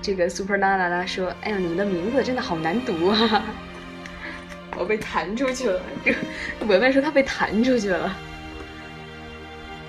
[0.01, 3.45] 这个 Super 啦啦啦说：“哎呀，你们的名字真的好难读啊！”
[4.77, 5.81] 我被弹出去了。
[6.03, 6.17] 这个
[6.65, 8.15] 文文说他被弹出去了。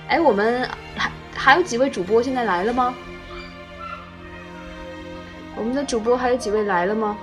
[0.08, 2.94] 哎，我们还还有几位主播现在来了吗？
[5.56, 7.16] 我们的主播还有几位来了吗？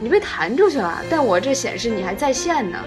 [0.00, 2.78] 你被弹出去了，但我这显示你还在线呢。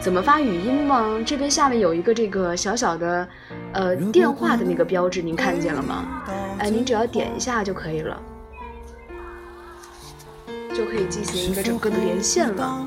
[0.00, 1.18] 怎么发语音吗？
[1.24, 3.28] 这边下面有一个这个小小的，
[3.72, 6.22] 呃，电话的那个标志，您看见了吗？
[6.58, 8.20] 哎，您只要点一下就可以了，
[10.74, 12.84] 就可以进行一个整个的连线了。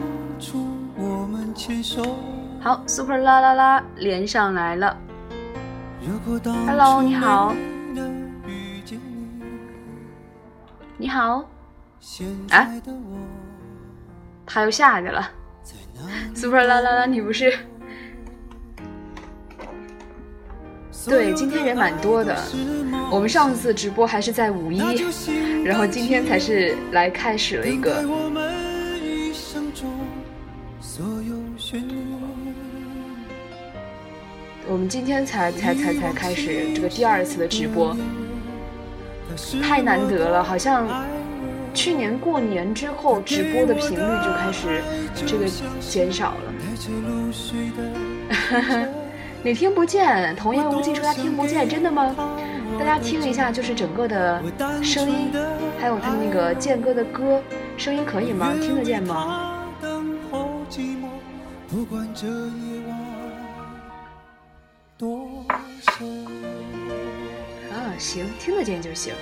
[2.60, 4.97] 好，Super 啦啦啦，连上来了。
[6.65, 7.56] Hello，你好。
[10.97, 11.50] 你好。
[12.50, 12.67] 啊？
[14.45, 15.32] 他又下去了。
[16.36, 17.58] Super 啦啦啦，你不是？
[21.06, 22.36] 对，今天人蛮多的。
[23.12, 24.82] 我们上次直播还是在五一，
[25.64, 28.04] 然后今天才是来开始了一个。
[34.68, 37.96] 我们今天才才才才开始这个第二次的直播，
[39.62, 40.88] 太难得了，好像。
[41.74, 44.82] 去年过年之后，直播的频率就开始
[45.28, 45.46] 这个
[45.80, 46.52] 减少了。
[49.44, 50.35] 你听不见？
[50.35, 52.13] 童言无忌说他听不见，真的吗？
[52.77, 54.42] 大家听一下，就是整个的
[54.83, 55.31] 声音，
[55.79, 57.42] 还有他那个健哥的歌，
[57.77, 58.54] 声音可以吗？
[58.62, 59.63] 听得见吗？
[67.71, 69.13] 啊，行，听得见就行。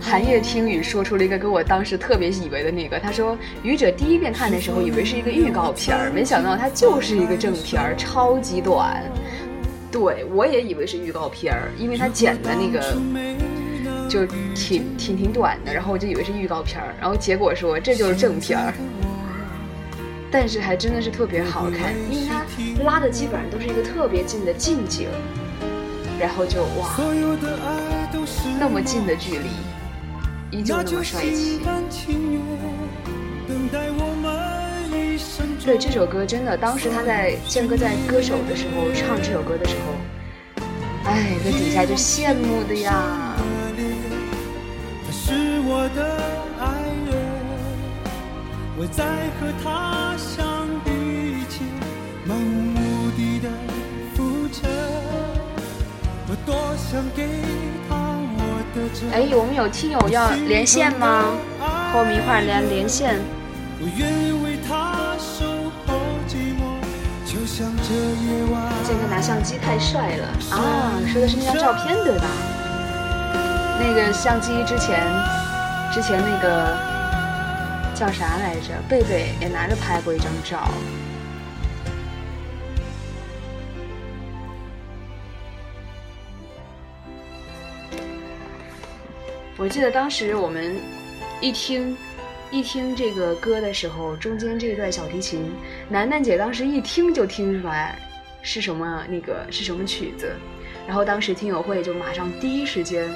[0.00, 9.02] 寒夜听雨说出了一个跟我当时特别以为的那个，他说愚者第一遍看的时候以为是一个预告片儿，没想到它就是一个正片儿，超级短。
[9.90, 12.96] 对我也以为是预告片儿，因为它剪的那个
[14.08, 18.74] 就挺挺挺短的，然后我就以为是预告片儿，然后结果说这就是正片儿。
[20.30, 22.44] 但是还真的是特别好看，因为它
[22.84, 25.08] 拉的基本上都是一个特别近的近景。
[26.18, 26.96] 然后就哇，
[28.58, 29.48] 那么近的距离，
[30.50, 31.60] 依旧那么帅气。
[35.64, 39.92] 对这首歌真的，当时他在健哥在歌手的时候唱这首歌的时候，
[41.04, 43.34] 哎，在底下就羡慕的呀。
[48.78, 49.04] 我在
[49.40, 51.66] 和他相遇前，
[52.24, 53.48] 漫无目的的
[54.14, 54.70] 浮沉。
[59.12, 61.24] 哎，我们有听友要连线吗？
[61.92, 63.18] 和我们一块儿连连线。
[68.84, 70.92] 健哥拿相机太帅了啊！
[71.10, 72.24] 说的是那张照片对吧？
[73.78, 75.06] 那个相机之前
[75.92, 76.76] 之前那个
[77.94, 78.74] 叫啥来着？
[78.88, 80.68] 贝贝也拿着拍过一张照。
[89.58, 90.76] 我记得当时我们
[91.40, 91.96] 一听
[92.50, 95.50] 一听这个歌的时候，中间这段小提琴，
[95.88, 97.98] 楠楠姐当时一听就听出来
[98.42, 100.30] 是什么那个是什么曲子，
[100.86, 103.08] 然后当时听友会就马上第一时间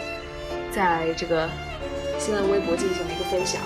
[0.70, 1.46] 在这个
[2.18, 3.60] 新浪微博进行了一个分享。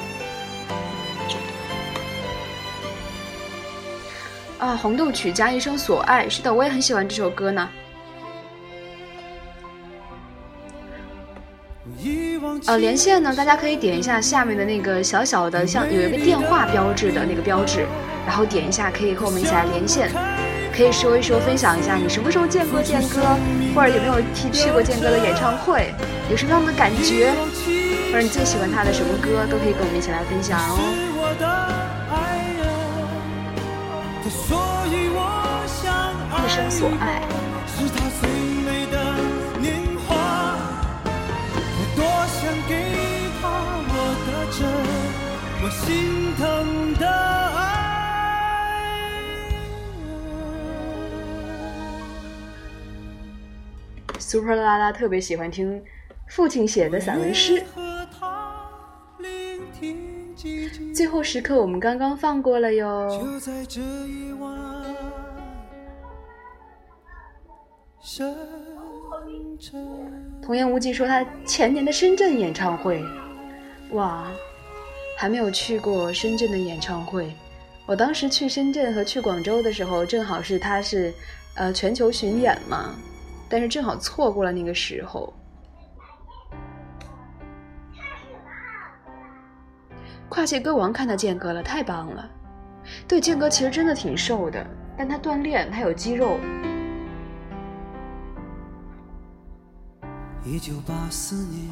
[4.59, 7.71] 啊，红豆曲加一生所爱，是的，我也很喜欢这首歌呢。
[12.67, 17.87] 呃，连线呢，大家可以点一下下面的那个小小的，像有一个电话标志的那个标志，
[18.27, 20.11] 然后点一下，可以和我们一起来连线，
[20.75, 23.21] 可以说一说，分享一下你什么时候见过健哥，
[23.75, 25.93] 或者有没有去去过健哥的演唱会，
[26.31, 27.33] 有什么样的感觉，
[28.11, 30.79] 或者你最喜欢他的什么歌，都可以跟我们一起来分享哦。
[36.47, 37.21] 一生所爱。
[45.63, 47.61] 我心疼的爱。
[54.19, 55.83] Super 拉拉特别喜欢听
[56.29, 57.63] 父亲写的散文诗。
[60.95, 63.11] 最后时刻，我们刚刚放过了哟。
[70.45, 73.03] 童言无忌说他前年的深圳演唱会，
[73.93, 74.27] 哇！
[75.17, 77.35] 还没有去过深圳的演唱会，
[77.87, 81.15] 我当时去深圳和去广州的时候，正好是他是，
[81.55, 82.95] 呃，全球巡演嘛，
[83.49, 85.33] 但是正好错过了那个时候。
[90.29, 92.29] 跨界歌王看到健哥了，太棒了！
[93.09, 96.39] 对，健哥其实真的挺瘦的，但他锻炼，他有肌肉。
[100.47, 101.63] 一九八四年。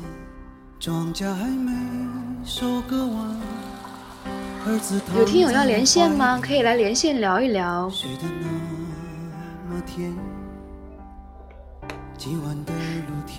[0.80, 1.70] 庄稼还没
[2.42, 3.36] 收割完。
[5.14, 6.40] 有听友要连线吗？
[6.42, 7.92] 可以来连线聊一聊。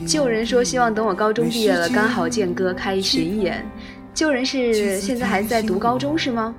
[0.06, 3.66] 旧人说希望等我高中毕业了，刚好健哥开巡演。
[4.14, 6.54] 旧人是现在还在读高中是吗？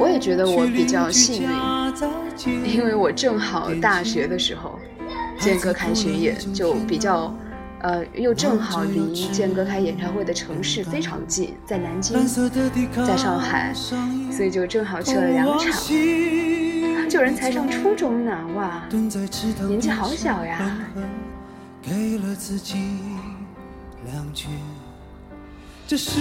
[0.00, 1.48] 我也觉得我比较幸运，
[2.68, 4.76] 因为我正好大学的时候，
[5.38, 7.32] 健哥开巡演就比较，
[7.80, 12.26] 呃，又正好离健哥开演唱会的城市非常近，在南京，
[13.06, 13.72] 在上海，
[14.32, 15.72] 所以就正好去了两场。
[17.08, 18.82] 就人才上初中呢，哇，
[19.68, 20.78] 年纪好小呀。
[25.96, 26.20] 十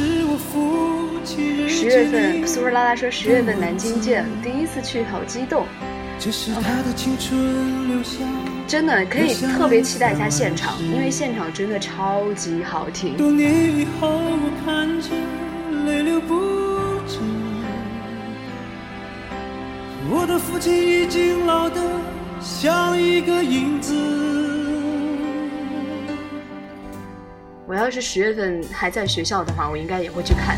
[1.86, 5.66] 月份，苏尔拉拉说十月份南京见，第一次去好激动。
[8.68, 13.16] 真的可以特别期待一下现场，因为现场真的超级好听。
[20.14, 21.82] 我的父亲已经老得
[22.42, 24.51] 像一个影子。
[27.72, 30.58] 我要是十月份还在学校的话，我应该也会去看。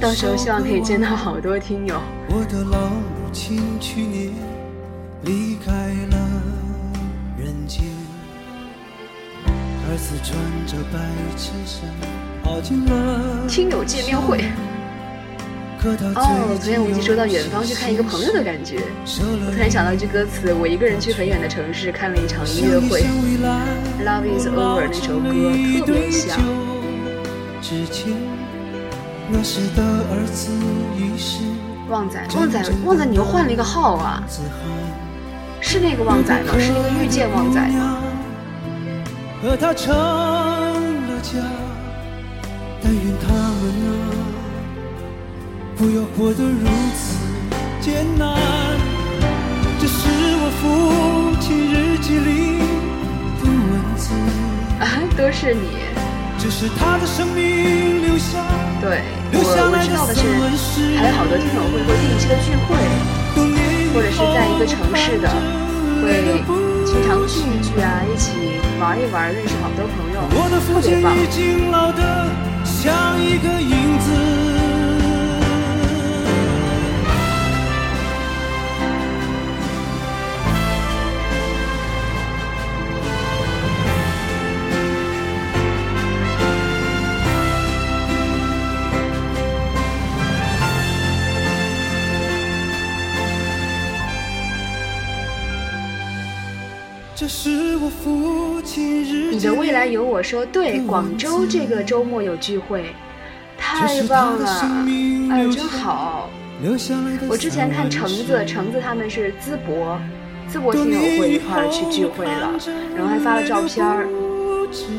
[0.00, 2.00] 到时候希望可以见到好多听友。
[2.30, 4.32] 我的老母亲去年
[5.22, 6.16] 离开了
[7.36, 7.84] 人间，
[9.44, 10.98] 儿子穿着白
[11.36, 11.84] 衬衫
[12.42, 14.46] 跑进了听友见面会。
[16.14, 18.80] 哦，昨天无忌说到远方去看一个朋友的感觉，
[19.46, 23.04] 我突然想到一句歌词：我一个人去很远的城市看了一场音乐会
[24.04, 25.30] ，Love is over 那首歌
[25.86, 26.38] 特别像。
[31.88, 34.22] 旺仔，旺仔，旺仔，你又换了一个号啊？
[35.60, 36.58] 是那个旺仔吗？
[36.58, 38.02] 是那个遇见旺仔吗？
[39.42, 41.38] 和他成了家，
[42.82, 44.05] 但愿他们啊。
[45.76, 46.66] 不要活得如
[46.96, 47.20] 此
[47.82, 48.34] 艰难，
[49.78, 50.08] 这是
[50.40, 52.64] 我父亲日记里
[53.36, 54.08] 的文字。
[54.80, 55.68] 啊，都是你。
[56.38, 58.40] 这是他的生命留下。
[58.80, 59.04] 对，
[59.34, 60.14] 我我知道的
[60.56, 62.72] 是，还有好多听友会会定期的聚会，
[63.92, 65.28] 或者是在一个城市的，
[66.00, 66.40] 会
[66.86, 68.32] 经常聚一聚啊，一起
[68.80, 71.12] 玩玩一玩，认识好多朋友，我的父特别棒。
[99.30, 102.86] 你的未来有我说对，广州这个周末有聚会，
[103.58, 104.62] 太棒了，
[105.30, 106.30] 哎呦真好。
[107.28, 110.00] 我之前看橙子，橙子他们是淄博，
[110.50, 112.54] 淄博听友会一块儿去聚会了，
[112.96, 114.08] 然后还发了照片儿，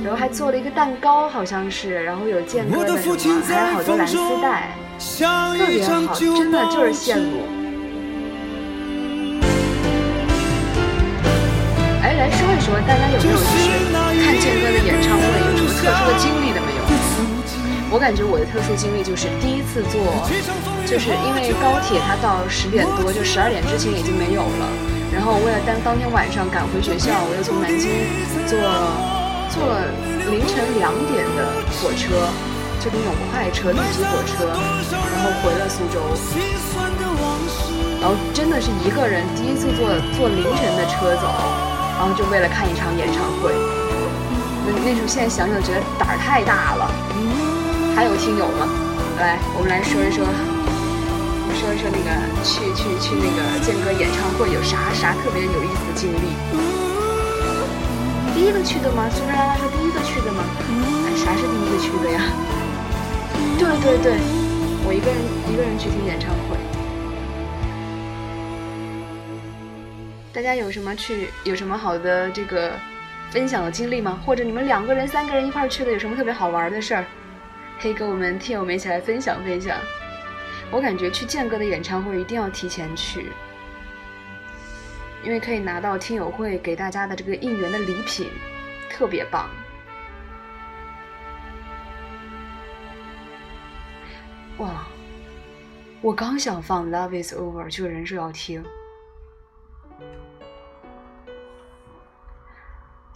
[0.03, 4.76] 然后还做了一个蛋糕，好像是，然后有健哥的什么，还有好多蓝丝带，
[5.58, 7.57] 特别好，真的就是羡慕。
[12.68, 13.55] 说，大家有没有就是
[13.95, 16.84] 看健哥的演唱会有什么特殊的经历的没有？
[17.88, 20.28] 我感觉我的特殊经历就是第一次坐，
[20.84, 24.68] 就是因为高铁它到十点多，就十二点之前已经没有了。
[25.15, 27.88] 然后为了当当天晚上赶回学校，我又从南京
[28.43, 28.59] 坐
[29.47, 29.88] 坐了
[30.28, 32.28] 凌晨两点的火车，
[32.84, 34.43] 就那种快车、绿皮火车，
[34.91, 36.03] 然后回了苏州。
[38.03, 39.88] 然后真的是一个人第一次坐
[40.20, 41.32] 坐凌晨的车走，
[41.98, 43.52] 然后就为了看一场演唱会。
[44.70, 46.86] 那那时候现在想想觉得胆儿太大了。
[47.98, 48.70] 还有听友吗？
[49.18, 50.22] 来，我们来说一说，
[51.58, 52.14] 说一说那个
[52.45, 56.38] 去去去那个健哥演唱会有啥啥特别有意思的经历。
[58.38, 59.10] 第一个去的吗？
[59.10, 60.45] 苏菲拉拉说第一个去的吗？
[61.10, 62.22] 哎，啥是第一个去的呀？
[63.58, 64.22] 对对对，
[64.86, 65.18] 我一个人
[65.50, 66.57] 一个人去听演唱会。
[70.38, 72.80] 大家有什么去有什么好的这个
[73.32, 74.22] 分享的经历吗？
[74.24, 77.04] 或者你们两个人、三个人一块儿去的，有什么特别好玩的事儿？
[77.82, 79.80] 可以跟我们听友们一起来分享分享。
[80.70, 83.32] 我感觉去健哥的演唱会一定要提前去，
[85.24, 88.30] 因为可以拿到听友会给大家的这个应援的礼品，
[88.92, 89.50] 特别棒。
[94.60, 94.86] 哇！
[96.00, 98.64] 我刚想放《Love Is Over》，就有人说要听。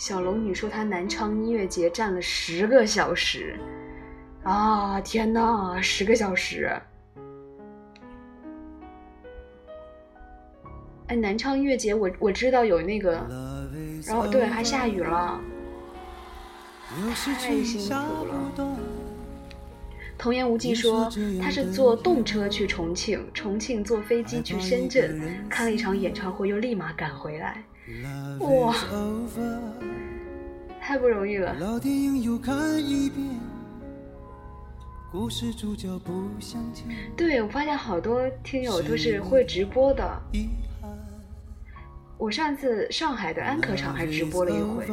[0.02, 3.56] 小龙女说她南昌音乐节站了十个小时。
[4.42, 6.72] 啊天呐，十个小时！
[11.06, 13.12] 哎，南昌音乐节我我知道有那个，
[14.08, 15.40] 然后对，还下雨了，
[17.24, 18.52] 太辛苦了。
[20.18, 21.08] 童言无忌说
[21.40, 27.64] 他是坐动车去重庆，重庆坐飞机去深圳，看了一场演唱会，又立马赶回来，
[28.40, 28.74] 哇，
[30.80, 31.56] 太不容易了。
[35.12, 36.86] 故事主角不相见。
[37.18, 40.22] 对，我发现好多听友都是会直播的。
[42.18, 44.86] 我上次上海的安可场还直播了一回。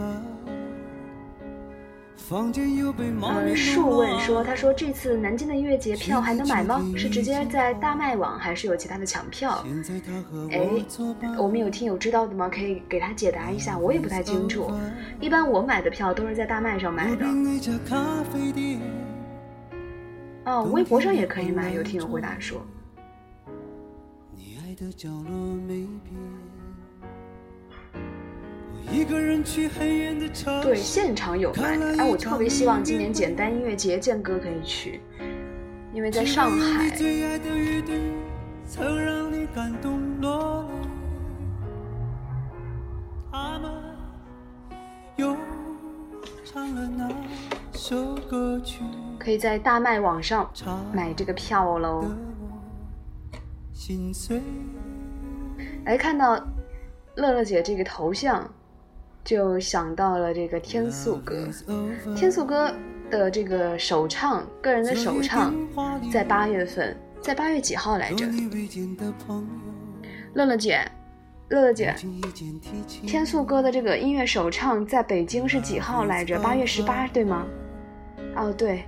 [2.18, 6.84] 嗯，树问说，他说这次南京的音乐节票还能买吗？
[6.96, 9.64] 是直接在大麦网，还是有其他的抢票？
[10.50, 10.68] 哎，
[11.38, 12.48] 我们有听友知道的吗？
[12.52, 14.70] 可以给他解答一下，我也不太清楚。
[15.20, 17.24] 一般我买的票都是在大麦上买的。
[20.44, 21.72] 哦，微博上也可以买。
[21.72, 22.60] 有听友回答说，
[30.62, 31.78] 对，现场有卖。
[31.98, 35.00] 哎，我特别希望今年简单音乐节健哥可以去，
[35.92, 36.88] 因为在上海。
[49.18, 50.50] 可以在大麦网上
[50.92, 52.04] 买这个票喽。
[55.84, 56.36] 哎，看到
[57.16, 58.48] 乐乐姐这个头像，
[59.24, 61.48] 就想到了这个天素歌。
[62.16, 62.72] 天素歌
[63.10, 65.54] 的这个首唱，个人的首唱，
[66.12, 68.26] 在八月份，在八月几号来着？
[70.34, 70.80] 乐乐姐，
[71.48, 71.94] 乐乐姐，
[73.06, 76.38] 天素歌的这个音乐首唱在北京是几号来着？
[76.38, 77.46] 八月十八，对吗？
[78.36, 78.84] 哦，对，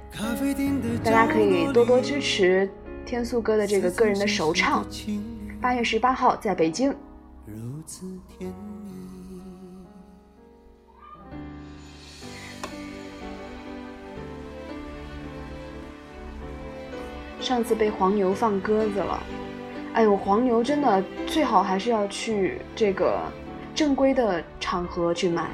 [1.03, 2.71] 大家可以多多支持
[3.05, 4.87] 天素哥的这个个人的首唱，
[5.61, 6.95] 八月十八号在北京。
[17.41, 19.23] 上次被黄牛放鸽子了，
[19.95, 23.19] 哎呦，黄牛真的最好还是要去这个
[23.75, 25.49] 正规的场合去买。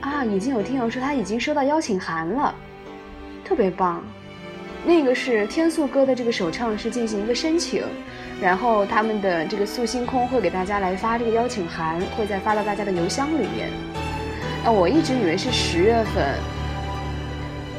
[0.00, 2.54] 啊，已经有听友说他已经收到邀请函了，
[3.42, 4.02] 特别棒。
[4.86, 7.82] 那个是天素哥的这个首唱是进行一个申请，
[8.38, 13.70] 然后他们的这个素星空会给大家来发这个邀请函，会再发到大家的邮箱里面。
[14.62, 16.38] 啊，我一直以为是十月份，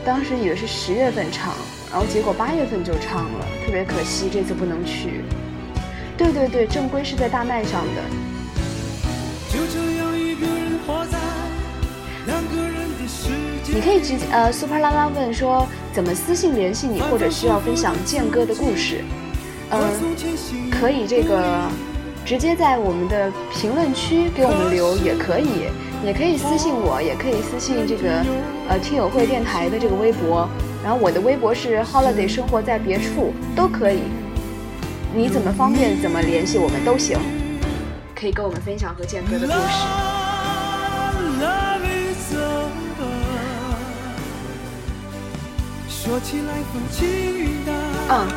[0.06, 1.52] 当时以为是十月份唱，
[1.92, 5.24] 然后结果八月份就唱了，特别可惜这次不能去。
[6.16, 8.04] 对对对，正规是在大麦上的。
[9.50, 11.18] 就这样一个人活在
[12.28, 13.32] 两个人的世
[13.64, 13.74] 界。
[13.74, 19.04] 你可以直接呃，super 拉拉问说怎么私信联系你，或者需要分享健哥的故事，
[19.72, 19.80] 呃，
[20.70, 21.68] 可以这个
[22.24, 25.68] 直接在我们的评论区给我们留也可以，
[26.06, 28.24] 也可以私信我，也可以私信这个
[28.70, 30.48] 呃听友会电台的这个微博，
[30.84, 34.02] 然后我的微博是 holiday 生活在别处都可以，
[35.16, 37.18] 你怎么方便怎么联系我们都行，
[38.14, 39.58] 可以跟我们分享和建哥的故事。
[41.42, 43.10] Love is over
[45.90, 47.76] 说起来风轻云淡。
[48.10, 48.28] 嗯，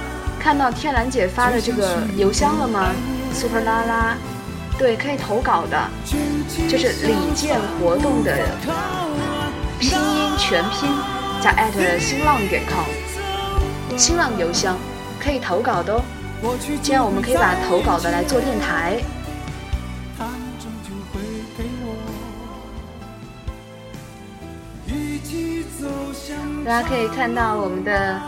[0.41, 2.95] 看到天蓝姐发的这个邮箱了吗
[3.35, 4.17] ？super 拉拉，
[4.79, 5.91] 对，可以投稿的，
[6.69, 8.33] 就是李健活动的
[9.81, 10.89] 拼音全拼
[11.43, 14.79] 加艾特新浪点 com，新浪邮箱
[15.21, 16.03] 可以投稿的哦。
[16.81, 19.01] 这样我们可以把投稿的来做电台。
[26.65, 28.21] 大家可以看到我们的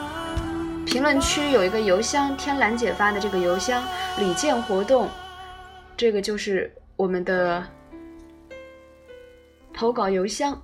[0.85, 3.81] 评论区有一个邮箱，天蓝姐发的这个邮箱
[4.19, 5.09] 李健活动，
[6.01, 7.63] 这个就是我们的
[9.71, 10.59] 投稿邮箱。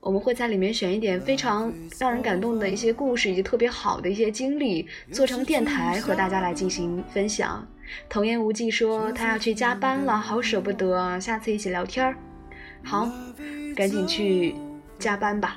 [0.00, 7.64] 我们会在里面选一点非常让人感动的一些故事，以及特别好的一些经历，做成电台和大家来进行分享。
[8.08, 11.20] 童言无忌说他要去加班了，好舍不得啊！
[11.20, 12.16] 下次一起聊天儿。
[12.82, 13.08] 好，
[13.76, 14.56] 赶紧去
[14.98, 15.56] 加班吧。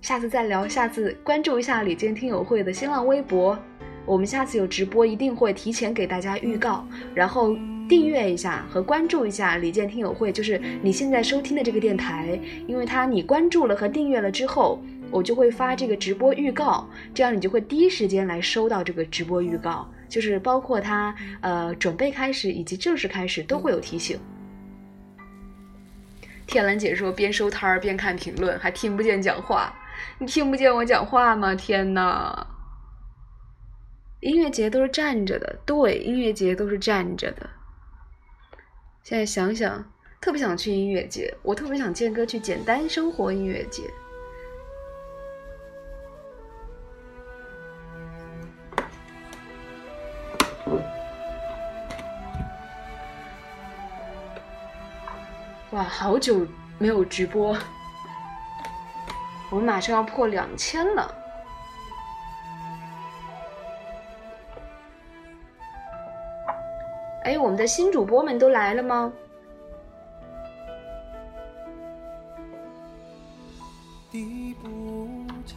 [0.00, 3.58] 下次再聊，下次关注一下李健听友会的新浪微博，
[4.06, 7.56] 我们下次有直播一定会提前给大家预告，然后
[7.88, 14.80] 订阅一下和关注一下李健听友会，就是你现在收听的这个电台，因为它你关注了和订阅了之后，
[15.10, 24.18] 我就会发这个直播预告，这样你就会第一时间来收到这个直播预告，就是包括它呃准备开始以及正式开始都会有提醒。
[26.46, 29.74] 天蓝姐说边收摊儿边看评论，还听不见讲话。
[30.18, 31.54] 你听不见我讲话吗？
[31.54, 32.46] 天呐！
[34.20, 37.48] 音乐节都是站着的，对，音乐节都是站着的。
[39.02, 39.84] 现在想想，
[40.20, 43.82] 特别想去音乐节，我特别想建哥去简单生活音乐节。
[55.70, 56.46] 哇，好久
[56.78, 57.56] 没有直播。
[59.50, 61.14] 我们马上要破两千了。
[67.26, 69.12] 哎，我们的新主播们都来了吗？
[74.12, 74.68] 滴不
[75.44, 75.56] 尽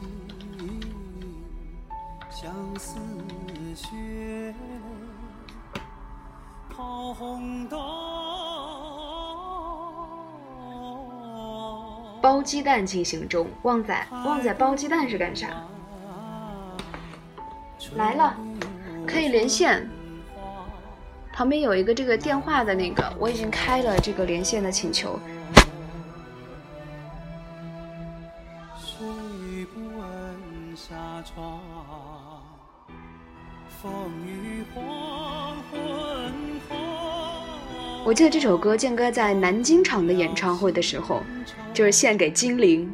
[2.31, 2.97] 相思
[3.75, 4.51] 血，
[6.75, 7.77] 抛红豆。
[12.19, 15.49] 包鸡蛋进行中，旺仔，旺仔包鸡蛋是干啥？
[17.95, 18.35] 来了，
[19.05, 19.87] 可以连线。
[21.39, 25.17] 旁边有一个这个电话的那个，我已经开了这个连线的请求。
[28.77, 29.07] 睡
[29.73, 31.61] 不稳纱窗，
[33.81, 33.89] 风
[34.27, 35.79] 雨黄昏。
[38.03, 41.21] 我记得这首歌建哥在南京场的演唱会的时候，
[41.73, 42.93] 就是献给精灵。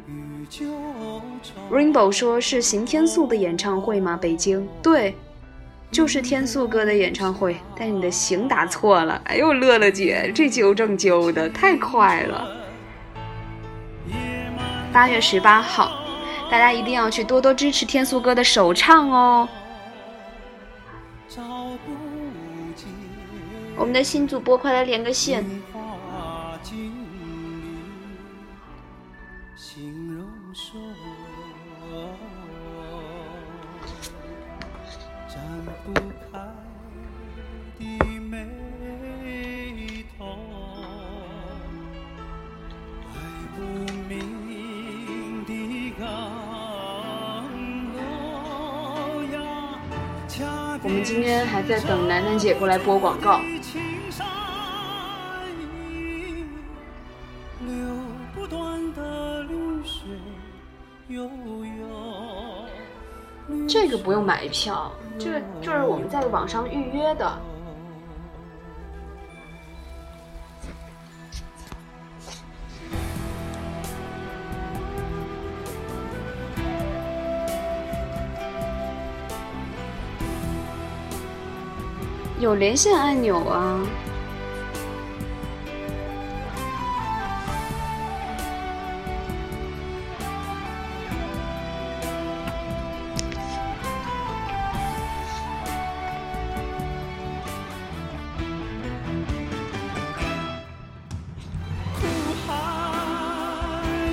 [1.68, 4.16] Rainbow 说是邢天素的演唱会吗？
[4.16, 5.16] 北京对，
[5.90, 9.20] 就是天素哥的演唱会，但你的型打错了。
[9.24, 12.56] 哎呦，乐乐姐，这纠正纠的太快了。
[14.92, 16.00] 八月十八号，
[16.50, 19.48] 大家一定要去多多支持天素哥的首唱哦。
[23.78, 25.44] 我们的新主播，快来连个线。
[50.86, 53.40] 我们今天还在等楠楠姐过来播广告。
[63.68, 67.36] 这个不用买票，这个就是我们在网上预约的。
[82.46, 83.84] 有连线按钮啊。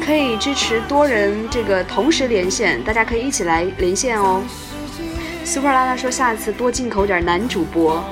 [0.04, 4.42] 可以支持多人这个同时连线，大家可以一起来连线哦。
[5.46, 8.04] Super 拉拉说下次多进口点男主播，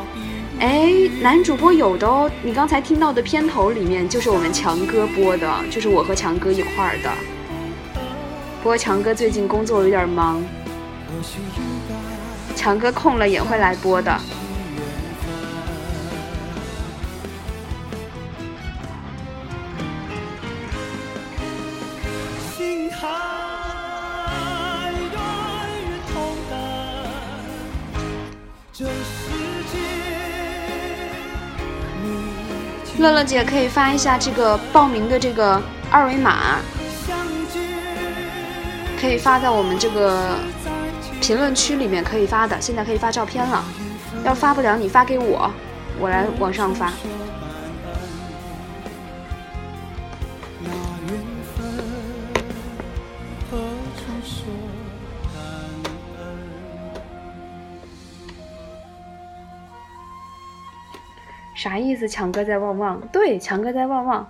[0.61, 2.29] 哎，男主播有的哦。
[2.43, 7.09] 你刚才听到的片头里面就是我们强哥播的，就是我和强哥一块儿的。
[8.61, 10.39] 不过强哥最近工作有点忙，
[12.55, 14.15] 强哥空了也会来播的。
[33.01, 36.59] 乐乐姐可以发一下这个报名的这个二维码，
[38.99, 40.35] 可以发在我们这个
[41.19, 42.61] 评论区里面可以发的。
[42.61, 43.63] 现在可以发照片了，
[44.23, 45.51] 要发不了你发给我，
[45.99, 46.93] 我来往上发。
[61.61, 62.07] 啥意思？
[62.07, 64.27] 强哥在旺旺，对，强哥在旺旺。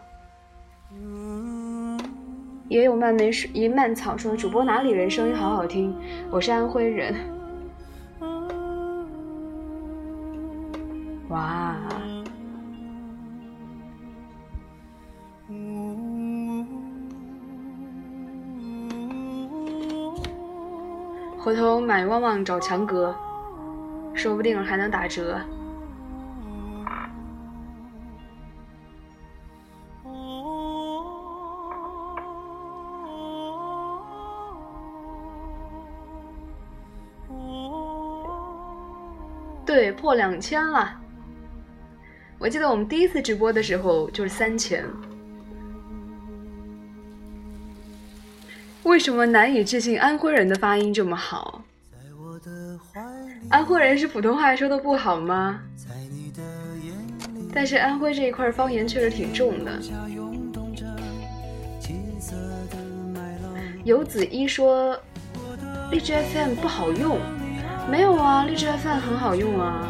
[2.68, 5.96] 也有漫梅一蔓草说主播哪里人声音好好听，
[6.30, 7.16] 我是安徽人。
[11.30, 11.78] 哇！
[21.40, 23.16] 回头买旺旺找强哥，
[24.14, 25.40] 说不定还能打折。
[39.72, 41.00] 对，破两千了。
[42.38, 44.84] 我记得我们第一次直播的时候就是三千。
[48.84, 51.64] 为什么难以置信安徽人的发音这么好？
[53.50, 55.62] 安徽人是普通话说的不好吗？
[57.54, 59.80] 但是安徽这一块方言确实挺重的。
[63.86, 65.00] 游子一说，
[65.92, 67.18] 荔枝 FM 不好用。
[67.90, 69.88] 没有啊，荔枝 FM 很好用啊。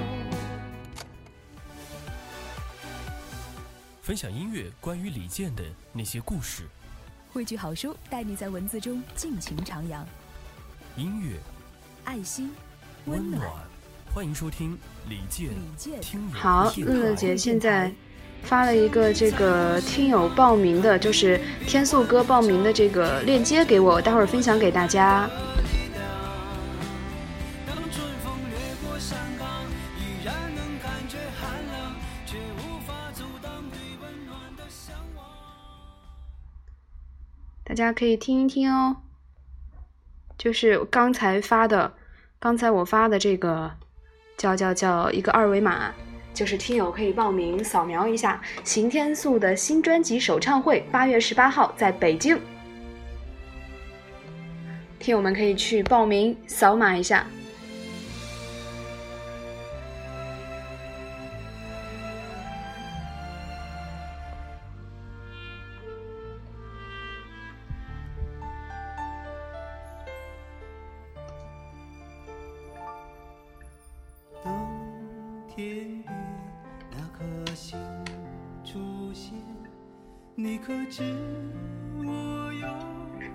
[4.02, 5.64] 分享音乐，关于李健的
[5.94, 6.64] 那些故事。
[7.32, 10.04] 汇聚好书，带你在文字中尽情徜徉。
[10.96, 11.38] 音乐，
[12.04, 12.52] 爱心，
[13.06, 13.42] 温暖。
[14.14, 14.78] 欢迎收听
[15.08, 15.50] 李健
[16.02, 17.94] 听友好，乐乐姐现在
[18.44, 25.30] 发了一个这个听友报名的，就是天素哥报名的这个链接给我，待会儿分享给大家。
[37.72, 38.98] 大家可以听一听哦，
[40.38, 41.94] 就是刚才发的，
[42.38, 43.72] 刚才我发的这个
[44.36, 45.94] 叫叫叫一个二维码，
[46.34, 52.38] 就是听友可以报名扫描一下邢天素的新专辑首唱会，八月十八号在北京，
[55.00, 57.26] 听友们可以去报名扫码一下。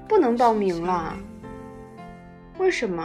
[0.08, 1.16] 不能报名了，
[2.58, 3.02] 为什么？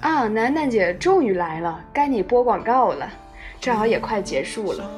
[0.00, 3.08] 啊，楠楠姐终于来了，该你播广告了，
[3.60, 4.90] 正好也快结束了。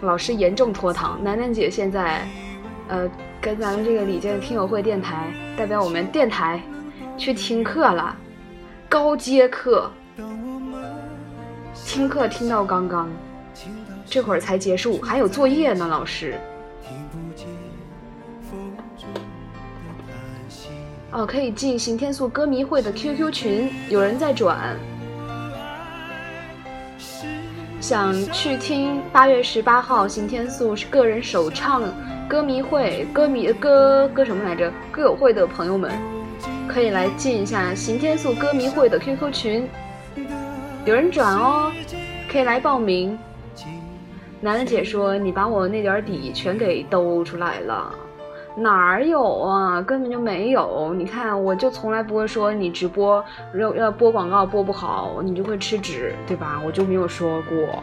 [0.00, 2.26] 老师严重拖堂，楠楠姐现在，
[2.88, 3.10] 呃，
[3.40, 6.60] 跟咱们这个李健听友会电台代表我们电台
[7.16, 8.14] 去听课了，
[8.88, 9.90] 高阶课。
[11.86, 13.08] 听课听到刚刚，
[14.06, 16.34] 这会儿才结束，还有作业呢，老师。
[21.12, 24.76] 哦，可以进刑天素歌迷会的 QQ 群，有人在转。
[27.80, 31.82] 想去听八月十八号刑天素是个人首唱
[32.26, 34.72] 歌迷会歌迷歌歌什么来着？
[34.90, 35.92] 歌友会的朋友们，
[36.68, 39.68] 可以来进一下刑天素歌迷会的 QQ 群。
[40.84, 41.72] 有人转哦，
[42.30, 43.18] 可以来报名。
[44.40, 47.94] 楠楠姐说：“你把我那点底全给兜出来了。”
[48.56, 49.82] 哪儿有啊？
[49.82, 50.94] 根本就没有！
[50.94, 53.24] 你看，我就从来不会说你直播
[53.58, 56.60] 要要播广告播不好，你就会吃纸，对吧？
[56.64, 57.82] 我就没有说过。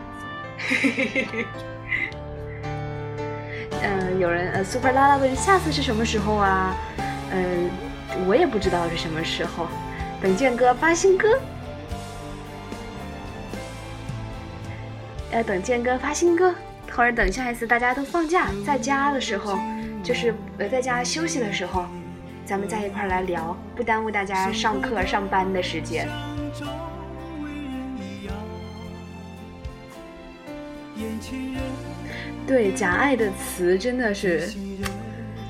[3.82, 6.76] 嗯， 有人呃，super 拉拉问下次是什么时候啊？
[7.34, 7.70] 嗯，
[8.28, 9.68] 我也不知道是什么时候，
[10.22, 11.40] 等建哥发新歌，
[15.32, 16.54] 要等建哥发新歌，
[16.92, 19.58] 或者等下一次大家都放假在家的时候。
[20.04, 21.86] 就是呃，在家休息的时候，
[22.44, 26.10] 咱们在一块儿来聊，不耽误大家上课上班的时间。
[32.48, 34.52] 对，假爱的词真的是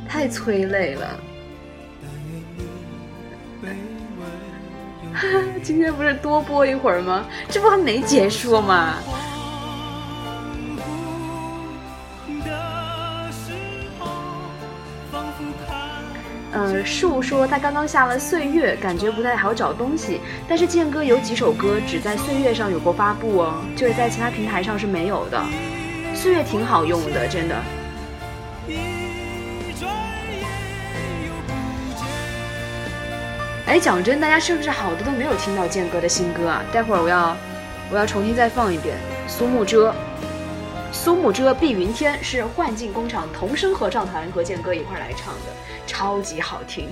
[0.06, 1.20] 太催泪了。
[5.64, 7.26] 今天不是多播一会儿吗？
[7.50, 8.96] 这不还没结束吗？
[16.54, 20.20] 呃，树说他刚刚下了《岁月》，感觉不太好找东西。
[20.50, 25.42] 但是剑哥有几首歌只在《岁月》上有过发布哦，就是在其他平台上是没有的。
[26.16, 27.56] 《岁月》挺好用的，真的。
[33.72, 36.62] 哎，讲真，大家是不是好多都没有听到健哥的新歌啊？
[36.74, 37.38] 待会儿我要，
[37.90, 38.98] 我要重新再放一遍
[39.32, 39.92] 《苏幕遮》。
[40.92, 45.54] 苏幕遮，碧云天是幻境工厂童声合唱团和健哥一块来唱的，
[45.88, 46.90] 超级好听。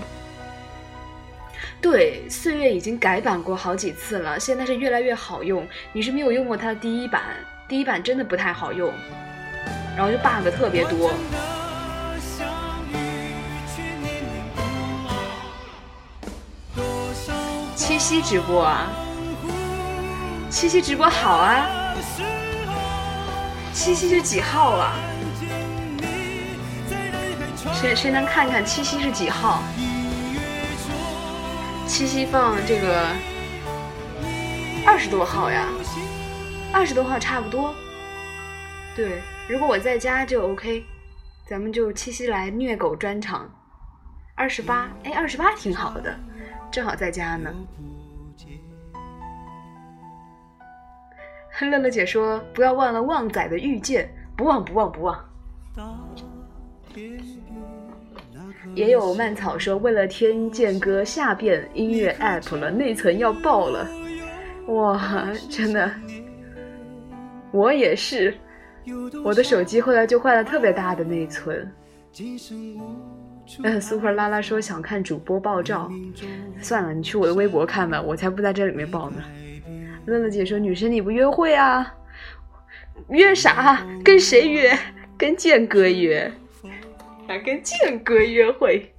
[1.81, 5.67] 对，岁月已经改版过好几次了，现在是越来越好用。
[5.91, 7.23] 你是没有用过它的第一版，
[7.67, 8.89] 第一版真的不太好用，
[9.97, 11.11] 然后就 bug 特别多。
[17.89, 18.87] 七夕直播啊，
[20.51, 21.67] 七夕直播好啊。
[23.73, 24.93] 七夕是几号啊？
[27.73, 29.63] 谁谁能看看七夕是几号？
[31.87, 33.07] 七夕放这个
[34.85, 35.65] 二十多号呀，
[36.71, 37.73] 二十多号差不多。
[38.95, 40.85] 对，如果我在家就 OK，
[41.47, 43.49] 咱们就七夕来虐狗专场。
[44.35, 46.15] 二十八，哎，二十八挺好的，
[46.71, 47.53] 正好在家呢。
[51.61, 55.19] 乐乐姐说：“不要忘了旺仔的遇见，不忘不忘不忘。”
[58.75, 63.85] 也有蔓草说：“为了天剑哥下变音乐 app 了，内存要爆了。”
[64.67, 65.91] 哇，真的，
[67.51, 68.37] 我也是，
[69.23, 71.69] 我的手机后来就换了特别大的内存。
[73.63, 75.91] 嗯，super 拉拉说想看主播爆照，
[76.61, 79.23] 算了，你去我的微博看吧，我才不在这里面爆呢。
[80.05, 81.95] 乐乐姐说：“女生你不约会啊？
[83.09, 83.85] 约啥？
[84.03, 84.77] 跟谁约？
[85.17, 86.31] 跟剑哥约？
[87.27, 88.93] 还跟剑哥约会？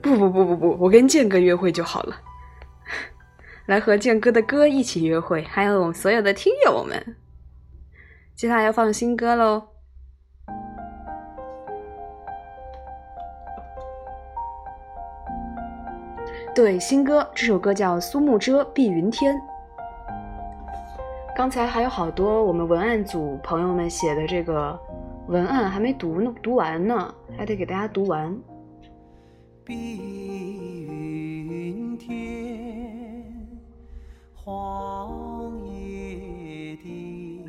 [0.00, 2.16] 不不不不不，我跟剑哥约会就好了。
[3.66, 7.16] 来和剑哥的歌一起约会，还有我们所有的听友们。
[8.34, 9.68] 接下来要放新歌喽。”
[16.52, 19.36] 对，新歌这首歌叫《苏幕遮碧云天》。
[21.36, 24.76] 刚才还有好多我们文案组朋友们写的这个
[25.28, 28.36] 文案还没读呢，读完呢，还得给大家读完。
[29.64, 33.24] 碧云天，
[34.34, 37.44] 黄叶地，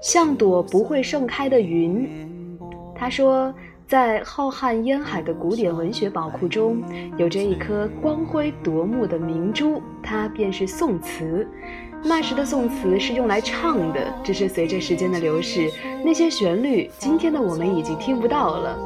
[0.00, 2.58] 像朵不会盛开的云。
[2.94, 3.54] 他说。
[3.86, 6.82] 在浩瀚烟海的古典文学宝库中，
[7.18, 11.46] 有着一颗光辉夺目的明珠，它便是宋词。
[12.02, 15.70] 那时的宋词是用来唱的，只是随着时间的流逝，
[16.02, 18.78] 那些旋律，今天的我们已经听不到了。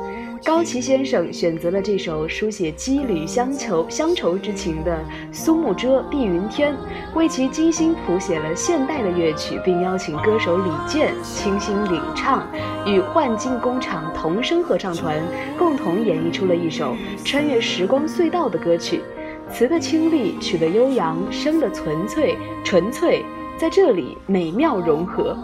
[0.44, 4.98] 高崎先生选择了这首书写羁旅乡愁乡愁之情的
[5.34, 6.74] 《苏幕遮碧云天》，
[7.14, 12.46] 为其精心谱写了现代的乐曲，并邀请歌手李健倾心领唱，
[12.86, 15.20] 与幻境工厂童声合唱团
[15.58, 19.02] 共同演绎出了一首穿越时光隧道的歌曲。
[19.50, 23.24] 词的清丽，曲的悠扬，声的纯粹，纯粹
[23.56, 25.36] 在这里美妙融合。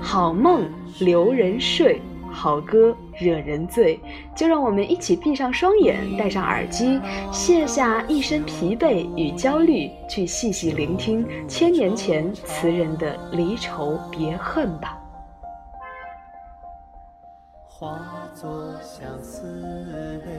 [0.00, 0.68] 好梦
[0.98, 3.98] 留人睡，好歌惹人醉。
[4.34, 7.00] 就让我们一起闭上双眼，戴上耳机，
[7.32, 14.98] 卸下一身疲惫与焦虑，去细细聆听千年前词人的离愁别恨吧。
[17.66, 17.98] 化
[18.34, 20.32] 作相思泪。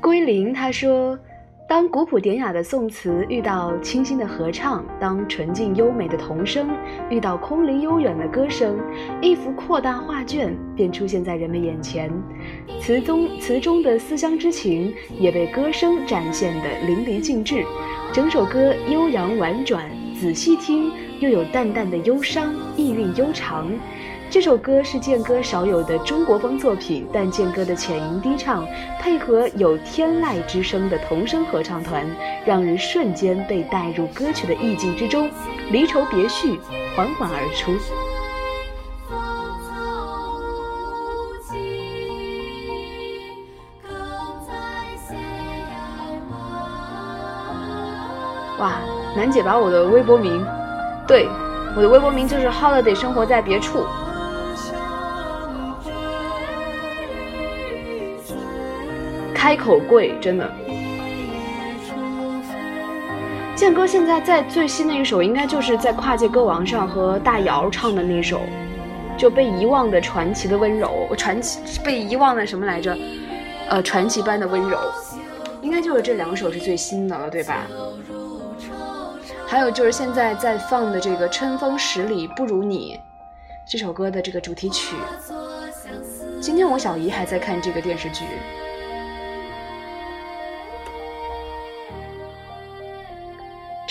[0.00, 1.18] 归零他说
[1.70, 6.68] ：“当古朴典雅的宋词遇到清新的合唱，当纯净优美的童声
[7.08, 8.76] 遇到空灵悠远的歌声，
[9.22, 12.10] 一幅扩大画卷便出现在人们眼前。
[12.80, 17.64] 词中词中的思乡之情也被歌声展现得淋漓尽致。
[18.12, 19.88] 整首歌悠扬婉转，
[20.20, 20.90] 仔细听。”
[21.20, 23.70] 又有淡淡的忧伤，意韵悠长。
[24.30, 28.64] 这首歌是健哥少有的中国风作品，但健哥的浅吟低唱，
[29.00, 32.08] 配合有天籁之声的童声合唱团，
[32.46, 35.28] 让人瞬间被带入歌曲的意境之中，
[35.72, 36.60] 离愁别绪
[36.94, 37.72] 缓缓而出。
[48.60, 48.74] 哇，
[49.16, 50.46] 楠姐把我的微博名。
[51.04, 51.28] 对，
[51.74, 53.84] 我的微博名就是 Holiday，生活在别处。
[59.40, 60.52] 开口贵，真的。
[63.56, 68.42] 健哥现在在最新的一首，应该就是在跨界歌王上和大姚唱的那首，
[69.16, 72.94] 就被遗忘的传奇的温柔，传奇被遗忘的什么来着？
[73.70, 74.78] 呃，传奇般的温柔，
[75.62, 77.66] 应该就是这两首是最新的了，对吧？
[79.46, 82.94] 还有就是现在在放的这个《春风十里不如你》
[83.66, 84.96] 这首歌的这个主题曲。
[86.42, 88.24] 今天我小姨还在看这个电视剧，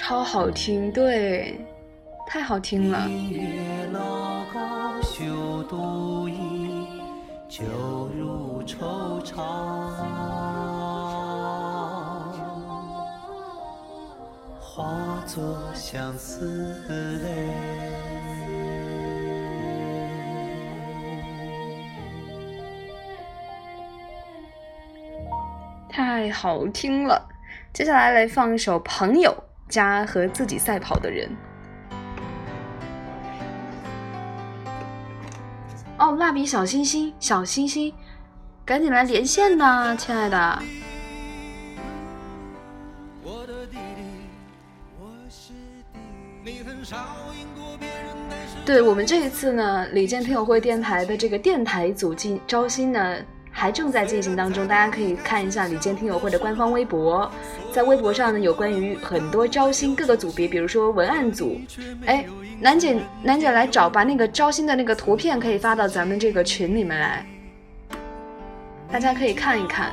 [0.10, 1.56] 超好听，对，
[2.26, 3.08] 太好听了。
[14.60, 17.54] 化作相思泪。
[25.88, 27.30] 太好听了！
[27.72, 29.30] 接下来来放一首《朋友》
[29.70, 31.30] 加和自己赛跑的人。
[35.98, 37.94] 哦，蜡笔小星星，小星星，
[38.66, 40.60] 赶紧来连线呐，亲爱的。
[48.66, 53.18] 对我们这一次呢，李健听友会电台的这个电台组进招新呢，
[53.52, 54.68] 还正在进行当中。
[54.68, 57.30] 大家可以看一下李健听友会的官方微博，
[57.72, 61.60] 在微博上呢有关于很多招新各个组别，比如说文案组。
[62.06, 62.26] 哎，
[62.60, 67.26] 楠姐，楠姐来找，把那个招新的那个图片可以发到咱们这个群里面来，
[68.92, 69.92] 大家可以看一看。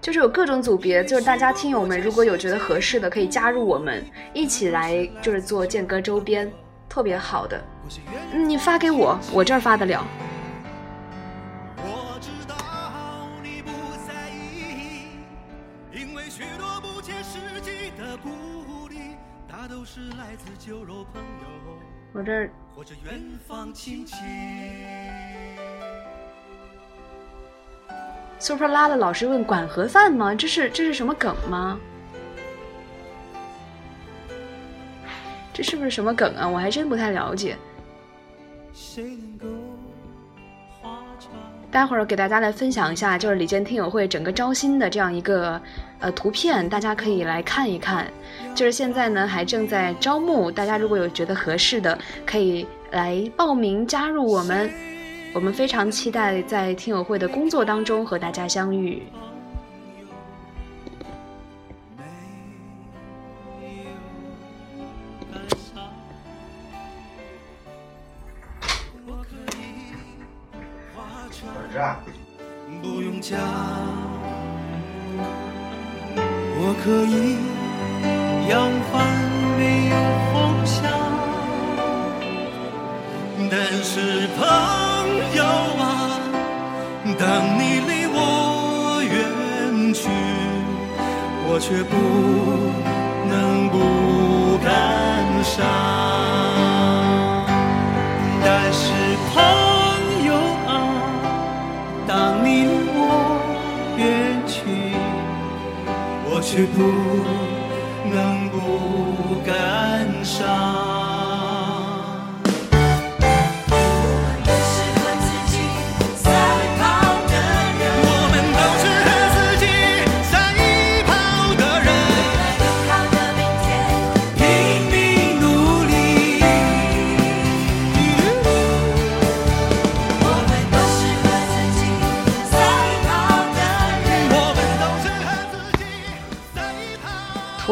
[0.00, 4.02] 就是有各种组别，就是大家听友们如果有觉得合适的，可以加入我们
[4.32, 6.50] 一起来，就是做健哥周边，
[6.88, 7.62] 特别好的。
[8.32, 10.06] 你发给我，我这儿发得了。
[22.12, 22.50] 我这儿。
[28.38, 30.32] Super 拉的老师问：“管盒饭吗？
[30.34, 31.78] 这是这是什么梗吗？
[35.52, 36.46] 这是不是什么梗啊？
[36.46, 37.56] 我还真不太了解。
[38.72, 39.46] 谁能够
[41.70, 45.60] 待会儿给大家来分享一下，就是李健听友会整个招新的这样一个
[45.98, 48.06] 呃图片，大家可以来看一看。
[48.54, 54.70] 就是现在呢，还正在招募，大家如果有觉得合适的，可以来报名加入我们。”
[55.34, 59.02] 我们非常期待在听友会的工作当中和大家相遇。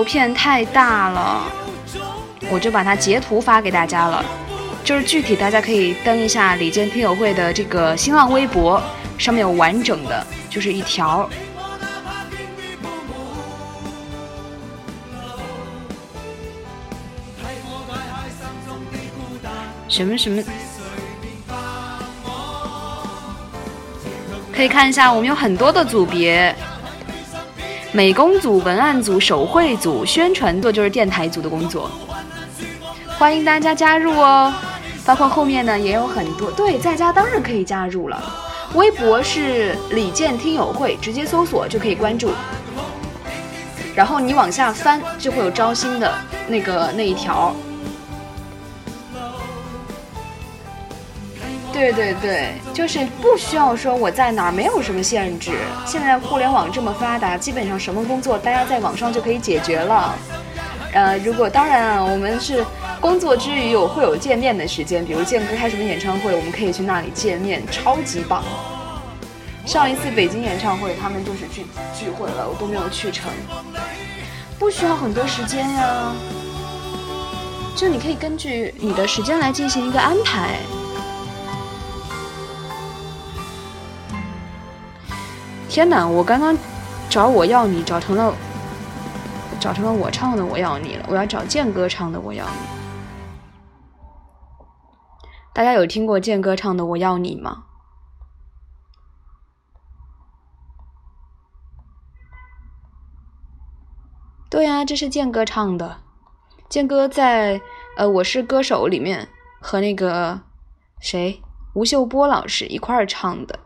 [0.07, 1.43] 片太大了，
[2.49, 4.25] 我就把它截图发给大家了。
[4.85, 8.81] 就是具体大家可以登一下李健听友会的这个新浪微博，
[9.19, 11.29] 上面有完整的，就是一条。
[19.89, 20.43] 什么什么？
[24.55, 26.55] 可以看一下，我们有很多的组别，
[27.97, 31.91] 美工组、文案组、手绘组、宣传组就是电台组的工作，
[33.19, 34.53] 欢迎大家加入哦。
[35.07, 38.23] 包括后面呢也有很多，对，在家当然可以加入了。
[38.75, 42.33] 微博是李健听友会，直接搜索就可以关注。
[43.95, 46.13] 然后你往下翻，就会有招新的
[46.49, 47.57] 那个那一条。
[51.93, 55.53] 对对对，就是不需要说我在哪儿，没有什么限制。
[55.87, 60.15] 现在互联网这么发达，基本上什么工作大家在网上就可以解决了。
[60.93, 62.65] 呃，如果当然啊，我们是
[63.01, 68.43] 工作之余有会有见面的时间，比如健哥开什么演唱会，我们可以去那里见面，超级棒。
[69.65, 71.67] 上一次北京演唱会，他们就是聚
[71.97, 73.31] 聚会了，我都没有去成。
[74.59, 76.13] 不需要很多时间呀，
[77.77, 80.57] 就你可以根据你的时间来进行一个安排。
[85.77, 86.57] 天哪，我刚刚
[87.11, 88.35] 找我要你找成了。
[89.61, 92.51] 找成了我唱的《我要你》了，我要找健哥唱的《我要你》。
[95.53, 97.65] 大家有听过健哥唱的《我要你》吗？
[104.49, 105.99] 对呀、这是健哥唱的。
[106.71, 107.61] 健哥在
[107.99, 109.29] 呃《我是歌手》里面
[109.61, 110.41] 和那个
[111.01, 111.43] 谁
[111.75, 113.59] 吴秀波老师一块儿唱的。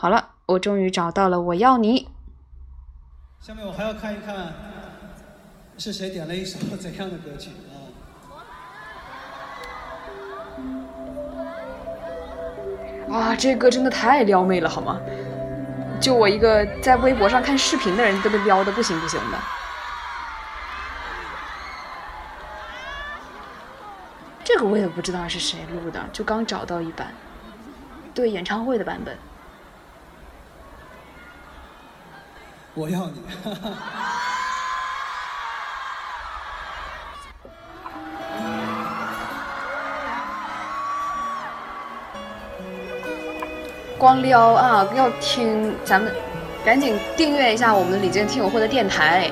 [0.00, 2.06] 好了，我终于找到了《我要你》。
[3.44, 4.54] 下面我还要看一看
[5.76, 7.82] 是谁点了一首 怎样的歌曲啊？
[13.08, 15.00] 哇，这歌真的太撩妹了，好吗？
[16.00, 19.38] 就我一个在微博上看视频的人都被撩的不行不行的。
[24.44, 27.12] 这个我也不知道是谁录的，就刚找到一版，
[28.14, 29.18] 对演唱会的版本。
[32.78, 33.14] 我要你。
[43.98, 44.86] 光撩啊！
[44.94, 46.14] 要听咱们
[46.64, 49.28] 赶紧订阅一下我们李健听友会的电台，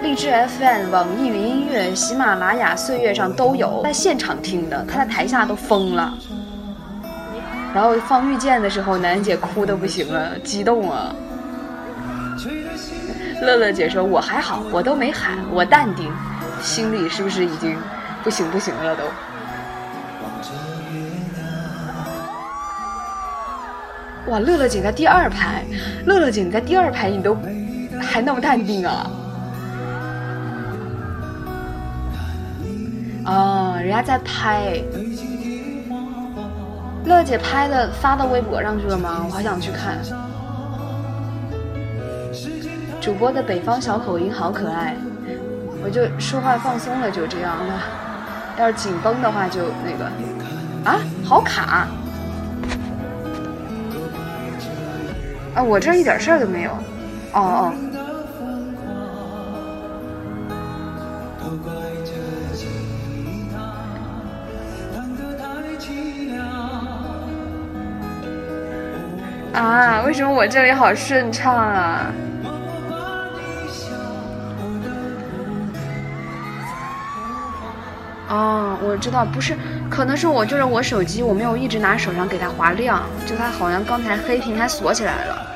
[0.00, 6.14] 荔枝 FM、网易云音乐、喜马拉雅、岁月上都有，在现场听的，他在台下都疯了。
[7.74, 11.12] 然后放遇见的时候，楠姐哭的不行了，激动啊！
[13.42, 16.10] 乐乐姐说：“我还好，我都没喊，我淡定，
[16.62, 17.76] 心里是不是已经
[18.22, 19.04] 不行不行了都？”
[24.32, 25.64] 哇，乐乐姐在第二排，
[26.04, 27.36] 乐乐姐你在第二排，你都
[28.00, 29.10] 还那么淡定啊？
[33.24, 34.82] 啊，人家在拍，
[37.04, 39.24] 乐姐拍的发到微博上去了吗？
[39.28, 39.98] 我好想去看。
[43.06, 44.96] 主播的北方小口音好可爱，
[45.80, 47.80] 我就说话放松了就这样了，
[48.58, 50.06] 要是紧绷的话就那个，
[50.84, 51.86] 啊，好卡。
[55.54, 56.72] 啊，我这一点事儿都没有。
[57.32, 57.72] 哦哦。
[69.54, 72.10] 啊，为什么我这里好顺畅啊？
[78.28, 79.56] 哦，我知道，不是，
[79.88, 85.46] 可能是我就是我手机我没有一直拿手上给它划亮，就它好像刚才黑屏它锁起来了。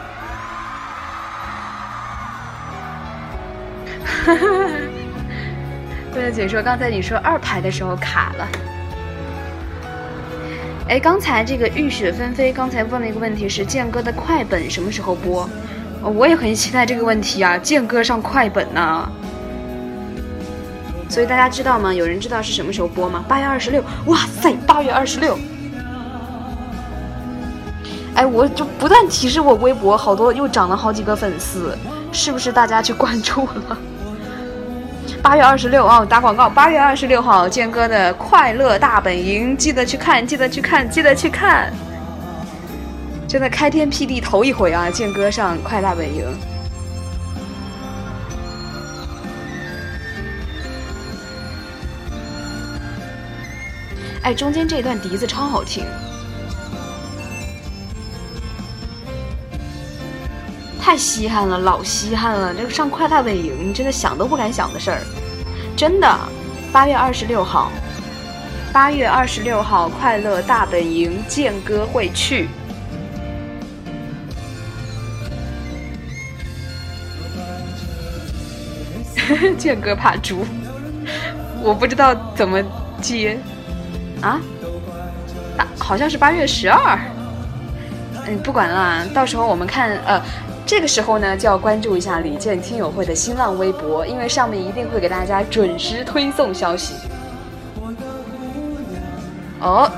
[4.24, 4.70] 哈哈哈！
[6.14, 8.48] 贝贝姐说，刚才你说二排的时候卡了。
[10.88, 15.48] 哎，刚才这个雨雪纷飞，刚才问了一个问题是：健哥的快本什么时候播？
[16.02, 19.10] 我也很期待这个问题啊，剑哥上快本呢。
[21.10, 21.92] 所以大家知道吗？
[21.92, 23.24] 有人知道是什么时候播吗？
[23.26, 25.36] 八月二十六，哇塞，八月二十六！
[28.14, 31.76] 哎，我就不断提示我微博，好多又涨了好几个粉丝，
[32.12, 33.76] 是不是大家去关注了？
[35.20, 36.48] 八月二十六啊，打广告！
[36.48, 41.72] 八月二十六号，建哥的快乐大本营，记得去看，记得去看，记得去看！
[43.26, 46.24] 真的开天辟地头一回啊，建哥上快乐大本营。
[54.22, 55.84] 哎，中间这段笛子超好听，
[60.78, 62.54] 太稀罕了，老稀罕了！
[62.54, 65.00] 这个上快乐大本营，你真的想都不敢想的事儿，
[65.74, 66.18] 真的。
[66.70, 67.72] 八月二十六号，
[68.72, 72.46] 八月二十六号，快乐大本营，剑哥会去。
[79.56, 80.44] 剑哥怕猪，
[81.62, 82.62] 我不知道怎么
[83.00, 83.38] 接。
[84.22, 84.40] 啊，
[85.78, 86.98] 好像是八月十二。
[88.26, 89.90] 嗯，不管了，到时候我们看。
[90.06, 90.20] 呃，
[90.66, 96.94] 这个时候呢，就要关注一下李健听友会的新浪微博，因为上面一定会给大家准时推送消息。
[99.58, 99.90] 哦，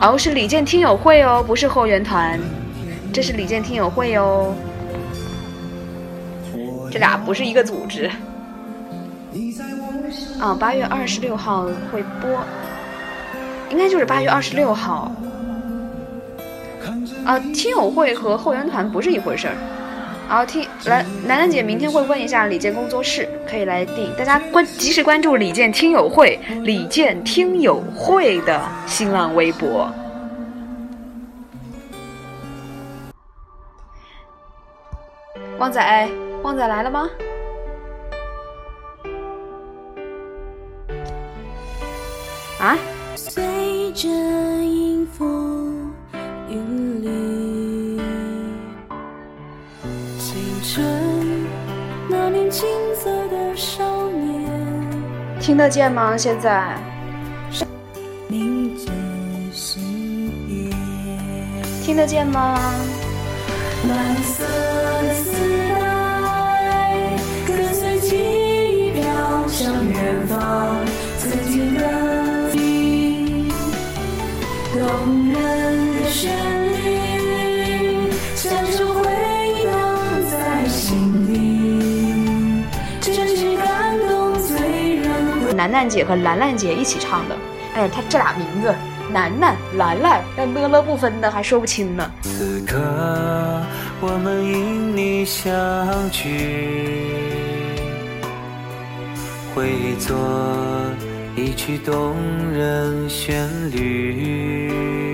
[0.00, 2.38] 哦，是李健听友会哦，不是后援团，
[3.12, 4.54] 这是李健听友会哦，
[6.90, 8.08] 这俩不是一个组织。
[10.38, 12.30] 啊，八月二十六号会播。
[13.72, 15.10] 应该就是八月二十六号，
[17.24, 19.54] 啊，听友会和后援团不是一回事儿。
[20.28, 24.14] 然后听来，楠楠姐明天会问一下李健工作室，可以来订。
[24.14, 29.90] 大家关及时关注李健听友会、李健听友会的新浪微博。
[35.58, 36.08] 旺仔，
[36.42, 37.08] 旺仔来了吗？
[42.60, 42.76] 啊？
[43.94, 44.08] 随着
[44.64, 45.92] 迎风
[46.48, 48.00] 云里，
[50.18, 50.82] 青春
[52.08, 54.50] 那年青涩的少年。
[55.38, 56.16] 听得见吗？
[56.16, 56.74] 现在。
[61.82, 62.58] 听得见吗？
[63.90, 64.42] 蓝色
[76.22, 76.30] 旋
[76.72, 79.02] 律，像首回
[79.64, 79.98] 荡
[80.30, 82.62] 在心底，
[83.00, 85.56] 真是感动醉人。
[85.56, 87.36] 楠楠姐和兰兰姐一起唱的，
[87.74, 88.72] 哎，她这俩名字，
[89.12, 92.08] 楠楠、兰兰，但乐乐不分的，还说不清呢。
[92.22, 92.78] 此刻
[94.00, 95.52] 我们因你相
[96.12, 97.16] 聚，
[99.56, 100.16] 会作
[101.34, 102.14] 一曲动
[102.52, 105.11] 人旋律，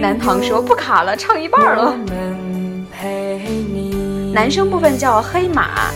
[0.00, 1.94] 南唐说不卡了，唱一半了。
[4.32, 5.90] 男生部分叫黑马。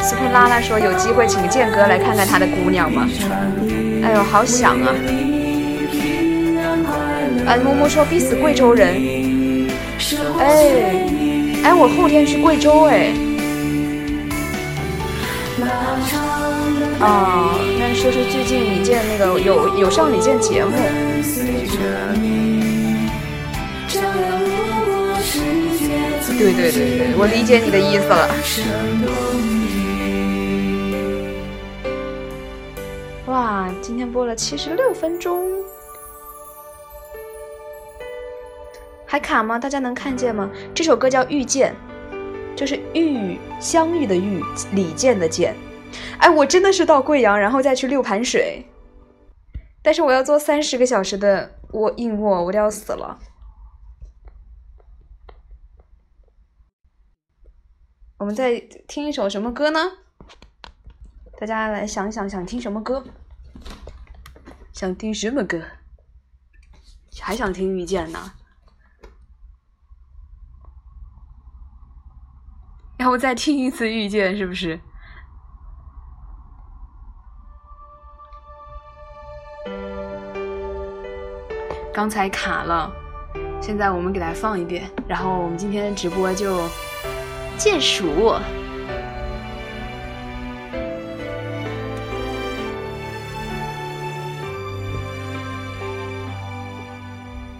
[0.00, 3.06] 斯佩拉拉说有机会请健哥来看看他的姑娘吗？
[4.02, 4.94] 哎呦，好想啊！
[7.46, 8.94] 哎，木木说逼死贵州人，
[10.38, 10.96] 哎，
[11.64, 13.12] 哎，我后天去贵州哎。
[17.00, 20.72] 啊，那说说最近李健那个有有上李健节目。
[26.38, 28.28] 对对对对，我理解你的意思了。
[33.26, 35.44] 哇，今天播了七十六分钟。
[39.04, 39.58] 还卡吗？
[39.58, 40.48] 大家能看见吗？
[40.72, 41.74] 这首歌叫《遇见》，
[42.56, 44.40] 就是遇相遇的遇，
[44.72, 45.56] 李健的健。
[46.18, 48.66] 哎，我真的是到贵阳，然后再去六盘水，
[49.82, 53.18] 但是我要坐三十个小时的卧硬卧，我都要死了。
[58.18, 59.80] 我们再听一首什么歌呢？
[61.38, 63.04] 大家来想想，想听什么歌？
[64.72, 65.62] 想听什么歌？
[67.20, 68.32] 还想听《遇见》呢？
[72.98, 74.80] 要不再听一次《遇见》，是不是？
[81.98, 82.92] 刚才卡了
[83.60, 86.62] 现在我们给它放一遍然后我们今天直播就
[87.56, 88.06] 见鼠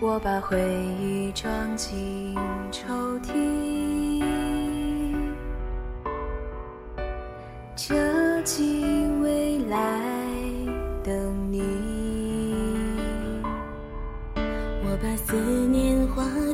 [0.01, 0.57] 我把回
[1.01, 2.33] 忆装进
[2.71, 4.23] 抽屉
[7.75, 8.85] 这几
[9.21, 9.59] 为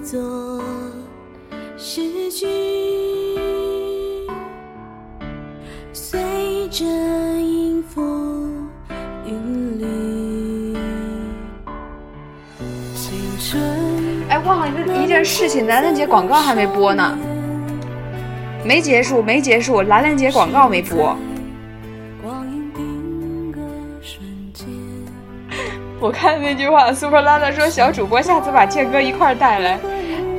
[0.05, 0.61] 作
[1.79, 2.47] 诗句，
[5.95, 8.03] 随着音符
[9.25, 10.77] 韵律。
[12.95, 13.59] 青春
[14.29, 14.69] 哎，忘了
[15.03, 17.17] 一件事情，兰兰姐广告还没播呢，
[18.63, 21.17] 没结束，没结束，兰兰姐广告没播。
[25.99, 29.79] 我看那句话，Super 拉拉说小主播下次把健哥一块带来，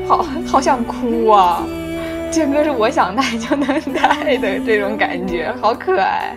[0.07, 1.63] 好好想哭啊！
[2.31, 6.35] 健哥是我想带就能带的这种感觉，好可爱。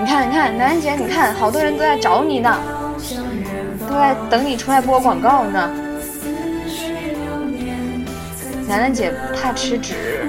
[0.00, 2.56] 你看，你看，楠楠姐，你看，好多人都在找你呢，
[3.86, 5.70] 都在等你出来播广告呢。
[8.66, 10.26] 楠楠姐怕吃纸，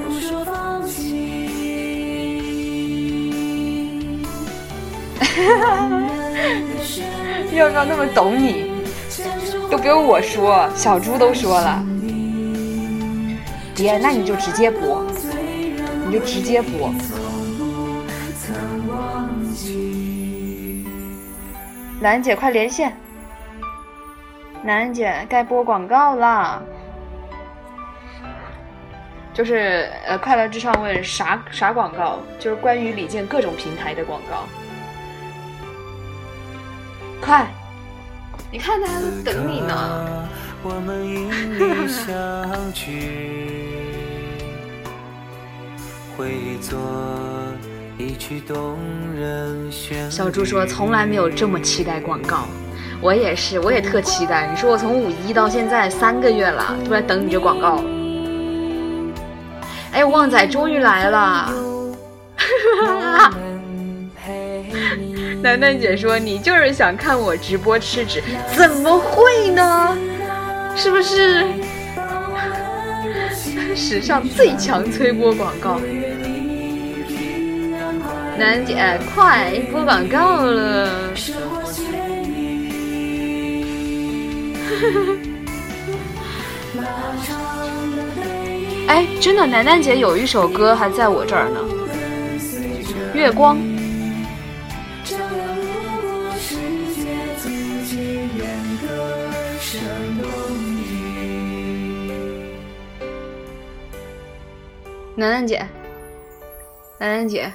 [7.53, 8.71] 要不要那么懂你？
[9.69, 11.83] 都不用我说，小猪都说了。
[13.75, 15.05] 别，那你就直接播，
[16.05, 16.93] 你就直接播。
[22.01, 22.95] 兰姐，快连线！
[24.63, 26.61] 兰姐，该播广告啦。
[29.33, 32.19] 就是呃，快乐至上问啥啥广告？
[32.39, 34.43] 就是关于李健各种平台的广告。
[37.21, 37.47] 快，
[38.51, 40.27] 你看大家都等你呢。
[40.63, 42.13] 我们因你相
[42.73, 43.77] 聚，
[46.17, 46.79] 会做
[47.97, 48.77] 一曲动
[49.15, 50.11] 人旋律。
[50.11, 52.45] 小猪说从来没有这么期待广告，
[53.01, 54.49] 我也是，我也特期待。
[54.51, 57.83] 你说我从五一到现在三个月了，都在等你这广告。
[59.93, 61.51] 哎，旺仔终于来了！
[65.41, 68.21] 楠楠姐说你就是想看我直播吃纸，
[68.55, 69.97] 怎么会呢？
[70.75, 71.43] 是不是
[73.75, 75.81] 史上最强催播广告？
[78.37, 80.89] 楠姐，快播广告了！
[88.87, 91.59] 哎，真的，楠楠姐有一首歌还在我这儿呢，
[93.17, 93.57] 《月光》。
[105.21, 105.59] 楠楠姐，
[106.97, 107.53] 楠楠姐，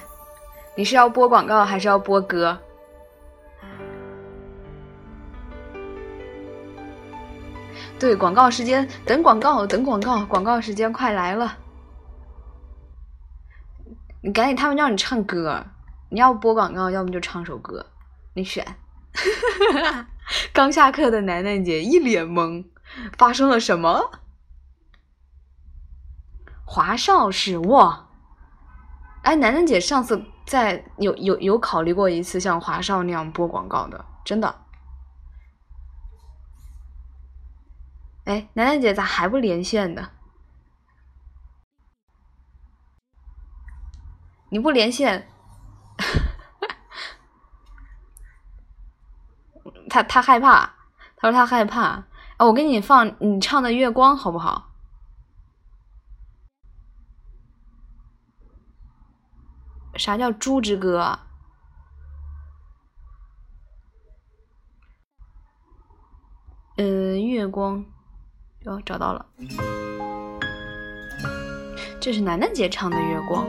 [0.73, 2.57] 你是要播广告还是要播歌？
[7.99, 11.57] 对，广告时间，等广告，等广告，广告时间快来了！
[14.21, 15.61] 你赶紧，他们让你唱歌，
[16.07, 17.85] 你要播广告，要么就唱首歌，
[18.33, 18.65] 你选。
[20.53, 22.63] 刚下课的楠楠姐一脸懵，
[23.17, 24.09] 发生了什么？
[26.69, 28.09] 华少是哇，
[29.23, 34.63] 哎，楠楠姐上次在有有有考虑过一次像华少那样播广告的，真的。
[38.25, 40.09] 哎，楠楠姐咋还不连线呢？
[44.49, 45.29] 你不连线，
[49.89, 50.73] 他他害怕，
[51.15, 52.03] 他说他害怕。
[52.35, 54.66] 啊，我给你放你唱的《月光》好不好？
[59.97, 61.19] 啥叫猪之歌？
[66.77, 67.83] 嗯，月光，
[68.65, 69.25] 哦，找到了，
[71.99, 73.45] 这是楠楠姐唱的《月光》。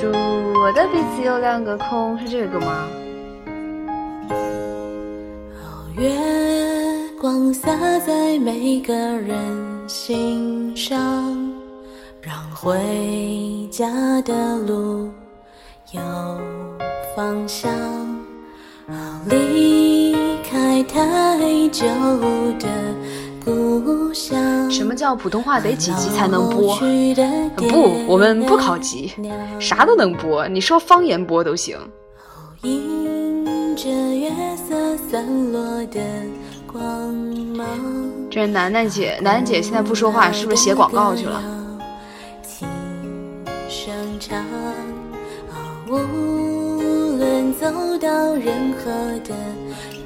[0.00, 0.06] 祝
[0.60, 2.88] 我的鼻子有两个孔，是这个吗？
[5.96, 6.16] 月
[7.20, 10.98] 光洒在每个人心上，
[12.24, 12.78] 让回
[13.68, 13.84] 家
[14.22, 15.10] 的路
[15.90, 16.00] 有
[17.16, 17.68] 方向。
[19.26, 20.14] 离
[20.48, 21.84] 开太久
[22.60, 22.68] 的
[23.44, 24.70] 故乡。
[24.70, 26.78] 什么叫普通话得几级才能播？
[27.56, 29.12] 不，我们不考级，
[29.58, 31.76] 啥都能播，你说方言播都行。
[32.62, 36.00] 迎着月色散落的
[36.72, 37.12] 光
[37.56, 37.66] 芒。
[38.30, 41.42] 这是楠楠姐，楠楠姐现在不说话，是不是写广告去了？
[45.92, 47.66] 无论走
[47.98, 48.90] 到任何
[49.28, 49.34] 的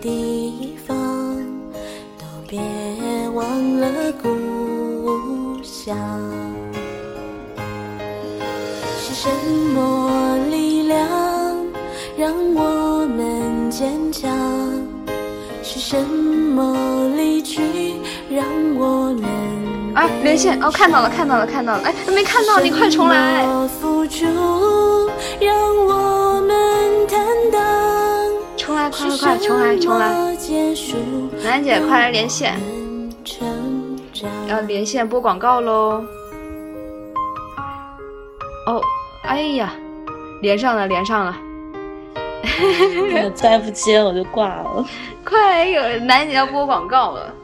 [0.00, 0.96] 地方，
[2.18, 2.58] 都别
[3.32, 3.86] 忘了
[4.20, 5.96] 故乡。
[8.98, 9.28] 是什
[9.72, 11.08] 么力量
[12.18, 14.28] 让我们坚强？
[15.62, 17.94] 是什么离去
[18.28, 18.44] 让
[18.76, 19.24] 我们
[19.97, 23.47] 啊，连线哦，看到了，看到了，看到了，哎，没看到，你快重来。
[23.81, 24.27] 付出
[25.40, 25.56] 让
[25.86, 27.18] 我们坦
[27.51, 27.62] 荡。
[28.59, 30.06] 重来，快快快，重来，重来。
[31.43, 32.60] 楠姐，快来连线。
[34.47, 36.05] 要连线播广告喽。
[38.66, 38.81] 哦，
[39.23, 39.73] 哎呀，
[40.43, 41.35] 连上了，连上了。
[43.35, 44.85] 再不接我就挂了。
[45.24, 47.35] 快，有楠姐要播广告了。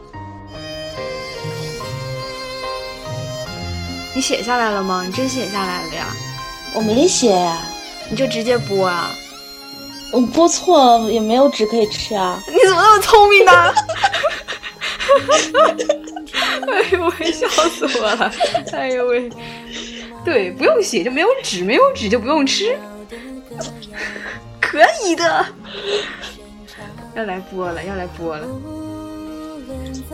[4.14, 5.02] 你写下来了吗？
[5.06, 6.06] 你真写下来了呀？
[6.74, 7.58] 我没写呀，
[8.10, 9.10] 你就直接播啊？
[10.10, 12.42] 我播错了，也没有纸可以吃啊。
[12.46, 13.74] 你怎么那么聪明呢？
[16.68, 18.32] 哎呦喂，笑死我了！
[18.72, 19.30] 哎呦喂，
[20.24, 22.78] 对，不用写就没有纸，没有纸就不用吃，
[24.60, 25.46] 可以的。
[27.14, 28.46] 要来播了，要来播了。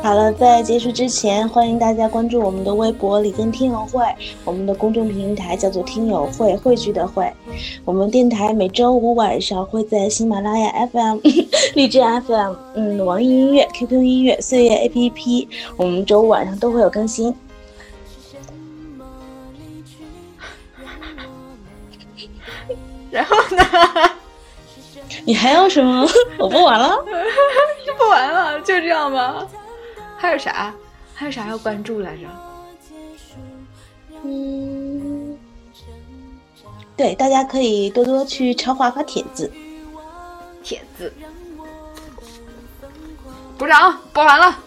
[0.02, 4.02] 好了，在结束之前，欢迎大家关注我们的微博“里根听友会”，
[4.44, 7.30] 我们的公众平台叫做“听友会”，汇聚的会。
[7.84, 11.18] 我们电台每周五晚上会在喜马拉雅 FM、
[11.74, 15.46] 荔枝 FM、嗯，网易音乐、QQ 音乐、岁月 APP，
[15.76, 17.34] 我们周五晚上都会有更新。
[23.10, 23.64] 然后呢？
[25.24, 26.06] 你还要什么？
[26.38, 26.88] 我不玩了，
[27.86, 29.46] 就不玩了，就这样吗？
[30.19, 30.74] 还有啥？
[31.15, 32.27] 还有啥要关注来着？
[34.24, 35.39] 嗯，
[36.97, 39.51] 对，大家可以多多去超话发帖子。
[40.62, 41.12] 帖子，
[43.57, 43.97] 鼓掌！
[44.12, 44.59] 播完了，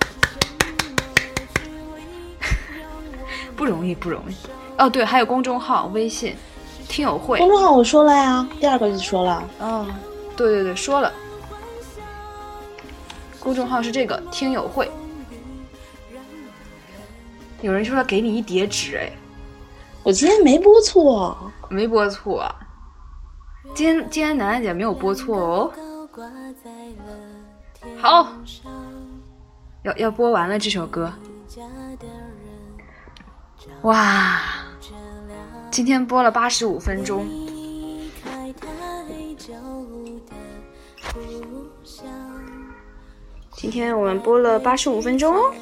[3.56, 4.36] 不容易，不容易。
[4.78, 6.36] 哦，对，还有公众号、微信、
[6.88, 7.38] 听友会。
[7.38, 9.44] 公众号我说了呀，第二个就说了。
[9.60, 9.86] 哦，
[10.36, 11.14] 对对对，说了。
[13.40, 14.90] 公众号是这个听友会。
[17.62, 19.12] 有人说要给你一叠纸，哎，
[20.04, 21.38] 我今天没播错，
[21.70, 22.54] 没播错。
[23.76, 25.74] 今天今天楠楠姐没有播错哦。
[28.00, 28.34] 好，
[29.84, 31.14] 要要播完了这首歌。
[33.84, 34.42] 哇，
[35.70, 37.28] 今天播了八十五分钟。
[43.52, 45.54] 今天我们播了八十五分钟哦。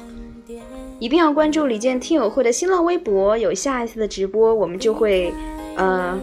[1.00, 5.32] 一定要关注李健听友会的新浪微博，有下一次的直播，我们就会，
[5.74, 6.20] 呃，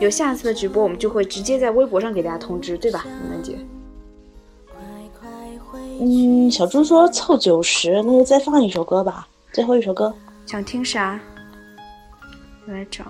[0.00, 3.58] 有下一次的直播，我们就会直接在微博上给大家通知，对吧，楠楠姐？
[6.00, 10.14] 嗯，小猪说凑九十，那就再放一首歌吧，最后一首歌。
[10.44, 11.18] 想听啥？
[12.66, 13.04] 我来找。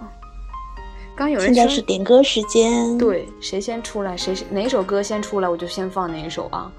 [1.16, 2.96] 刚有人现在是点歌时间。
[2.96, 6.70] 对，谁先出来，谁哪首歌先出来，我就先放哪一首啊。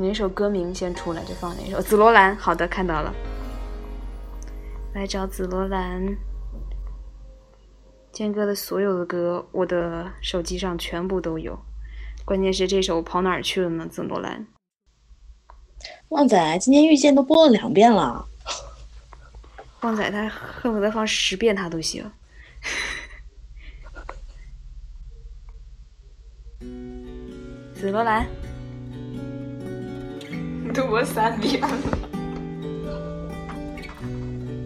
[0.00, 1.80] 哪首歌名先出来就放哪首。
[1.80, 3.14] 紫罗兰，好的，看到了。
[4.94, 6.16] 来找紫罗兰。
[8.10, 11.58] 健哥的所有的歌，我的手机上全部都有。
[12.24, 13.86] 关键是这首跑哪儿去了呢？
[13.86, 14.46] 紫罗兰。
[16.08, 18.26] 旺仔今天遇见都播了两遍了。
[19.82, 22.10] 旺仔他恨不得放十遍他都行。
[27.74, 28.26] 紫罗兰。
[30.72, 31.60] 都播三遍，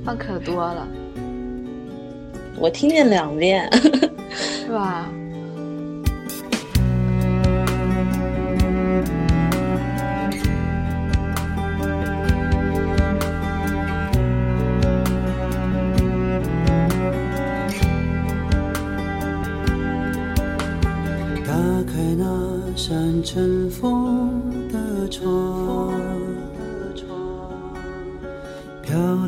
[0.04, 0.86] 放可多了。
[2.56, 3.68] 我听见两遍，
[4.32, 5.08] 是吧？
[21.46, 21.52] 打
[21.86, 22.24] 开那
[22.76, 24.43] 扇尘封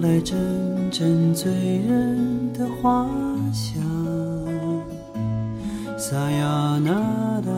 [0.07, 3.09] 来阵阵醉人的花
[3.53, 3.83] 香。
[5.99, 6.93] 撒呀那
[7.41, 7.51] 达，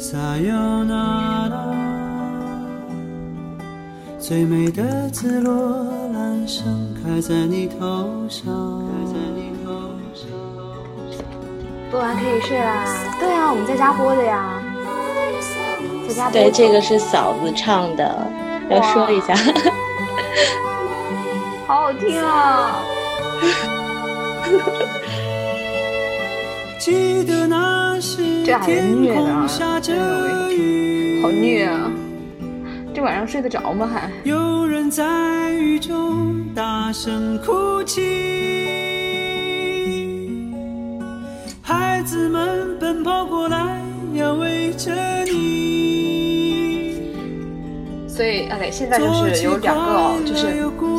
[0.00, 1.56] 撒呀那达，
[4.18, 8.52] 最美的紫罗兰盛开在你头上。
[11.88, 12.84] 播完可以睡啦。
[13.20, 14.60] 对啊，我们在家播的呀，
[16.08, 16.32] 在家播。
[16.32, 18.26] 对，这个是嫂子唱的，
[18.68, 19.36] 要说一下。
[21.66, 22.82] 好好听啊！
[26.78, 29.92] 记得那时这还是天虐的啊空下着
[30.50, 31.90] 雨，好虐啊！
[32.94, 33.88] 这晚上睡得着吗？
[33.92, 38.00] 还有人在雨中大声哭泣，
[41.62, 43.80] 孩子们奔跑过来
[44.14, 44.92] 要围着
[45.24, 45.61] 你。
[48.14, 50.52] 所以，OK，现在就是有两个哦，就是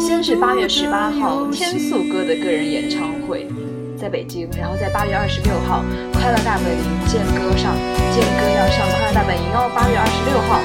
[0.03, 3.47] 先是八月十八号天素哥的个人演唱会，
[3.95, 7.77] 在北京，然后在八月二十六号快乐大本营健哥上，
[8.11, 10.59] 健哥要上快乐大本营哦，八月二十六号，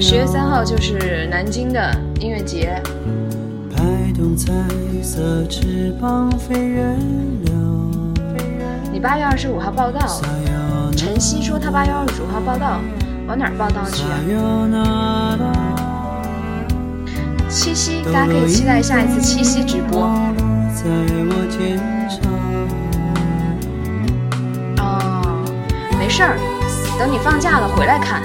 [0.00, 1.90] 十月三号就是南京的
[2.20, 2.82] 音乐节，
[3.74, 4.52] 拍动彩
[5.02, 6.98] 色翅膀飞远
[7.46, 7.52] 了。
[8.92, 10.00] 你八月二十五号报道。
[10.96, 12.80] 晨曦说他八月二十五号报道，
[13.26, 15.38] 往哪儿报道去啊？
[17.48, 20.10] 七夕，大家可以期待下一次七夕直播。
[20.74, 21.78] 在我肩
[22.10, 22.20] 上。
[24.78, 25.22] 哦，
[25.98, 26.36] 没事儿，
[26.98, 28.22] 等你放假了回来看。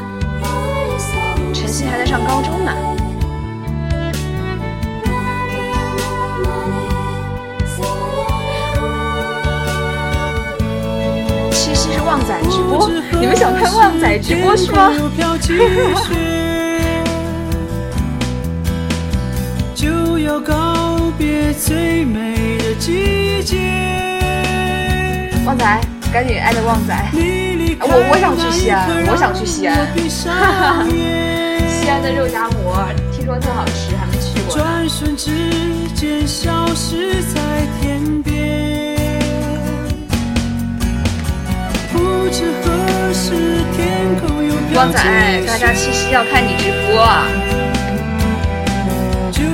[13.20, 14.94] 你们想看旺仔直播是吗？
[19.76, 23.58] 就要告别最美的季节。
[25.46, 25.82] 旺仔，
[26.14, 26.96] 赶紧艾特旺仔。
[27.82, 29.76] 我我想去西安，我想去西安。
[30.26, 30.86] 哈哈，
[31.68, 34.56] 西安的肉夹馍听说特好吃，还没去过。
[34.56, 35.30] 转瞬之
[35.94, 37.40] 间消失在
[42.30, 43.32] 不知何时
[43.76, 45.00] 天空又旺仔，
[45.48, 47.26] 大家七夕要看你直播啊！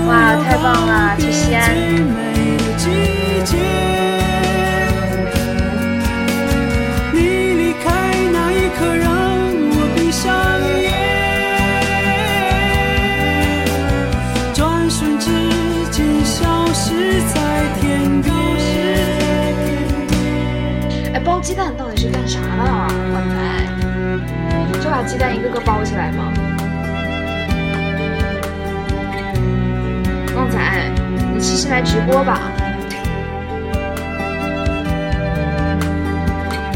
[0.10, 1.72] 哇，太棒了，去西安！
[21.14, 23.36] 哎，包鸡蛋到干啥呢，旺仔？
[24.82, 26.32] 就把鸡蛋一个个包起来吗？
[30.36, 30.60] 旺仔，
[31.34, 32.40] 你七夕来直播吧。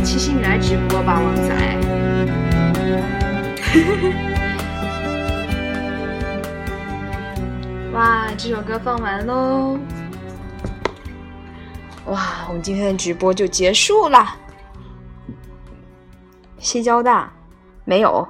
[0.03, 1.53] 七夕你来直播吧，旺仔。
[7.93, 9.77] 哇，这首歌放完喽。
[12.05, 14.35] 哇，我们今天的直播就结束了。
[16.69, 17.33] 西交大
[17.83, 18.27] 没有。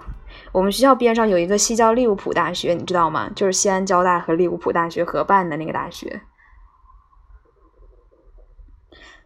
[0.53, 3.29] 我们学校边上有一个西交利物浦大学，你知道吗？
[3.35, 6.21] 就是西安交大和利物浦大学合办的那个大学。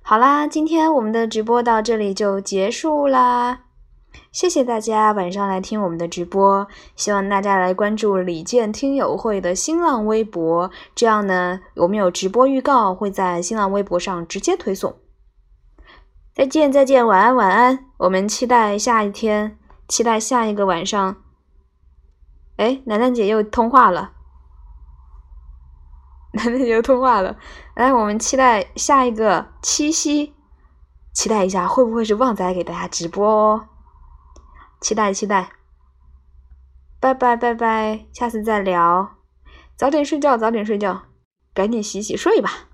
[0.02, 3.66] 好啦，今天我们的直播到这里就结束啦，
[4.32, 14.96] 谢谢大家晚上来听我们的直播，希望大家来关注李健听友会的新浪微博，这样呢，我们有直播预告会在新浪微博上直接推送。
[16.34, 19.58] 再见，再见，晚安，晚安，我们期待下一天。
[19.88, 21.24] 期待下一个晚上。
[22.58, 24.14] 哎，楠楠姐又通话了，
[26.34, 27.38] 楠楠姐又通话了。
[27.76, 30.34] 来，我们期待下一个七夕，
[31.14, 33.70] 期待一下会不会是旺仔给大家直播哦？
[34.82, 35.52] 期待期待。
[37.00, 39.16] 拜拜拜拜，下次再聊。
[39.78, 41.04] 早点睡觉，早点睡觉，
[41.54, 42.70] 赶紧洗洗睡吧。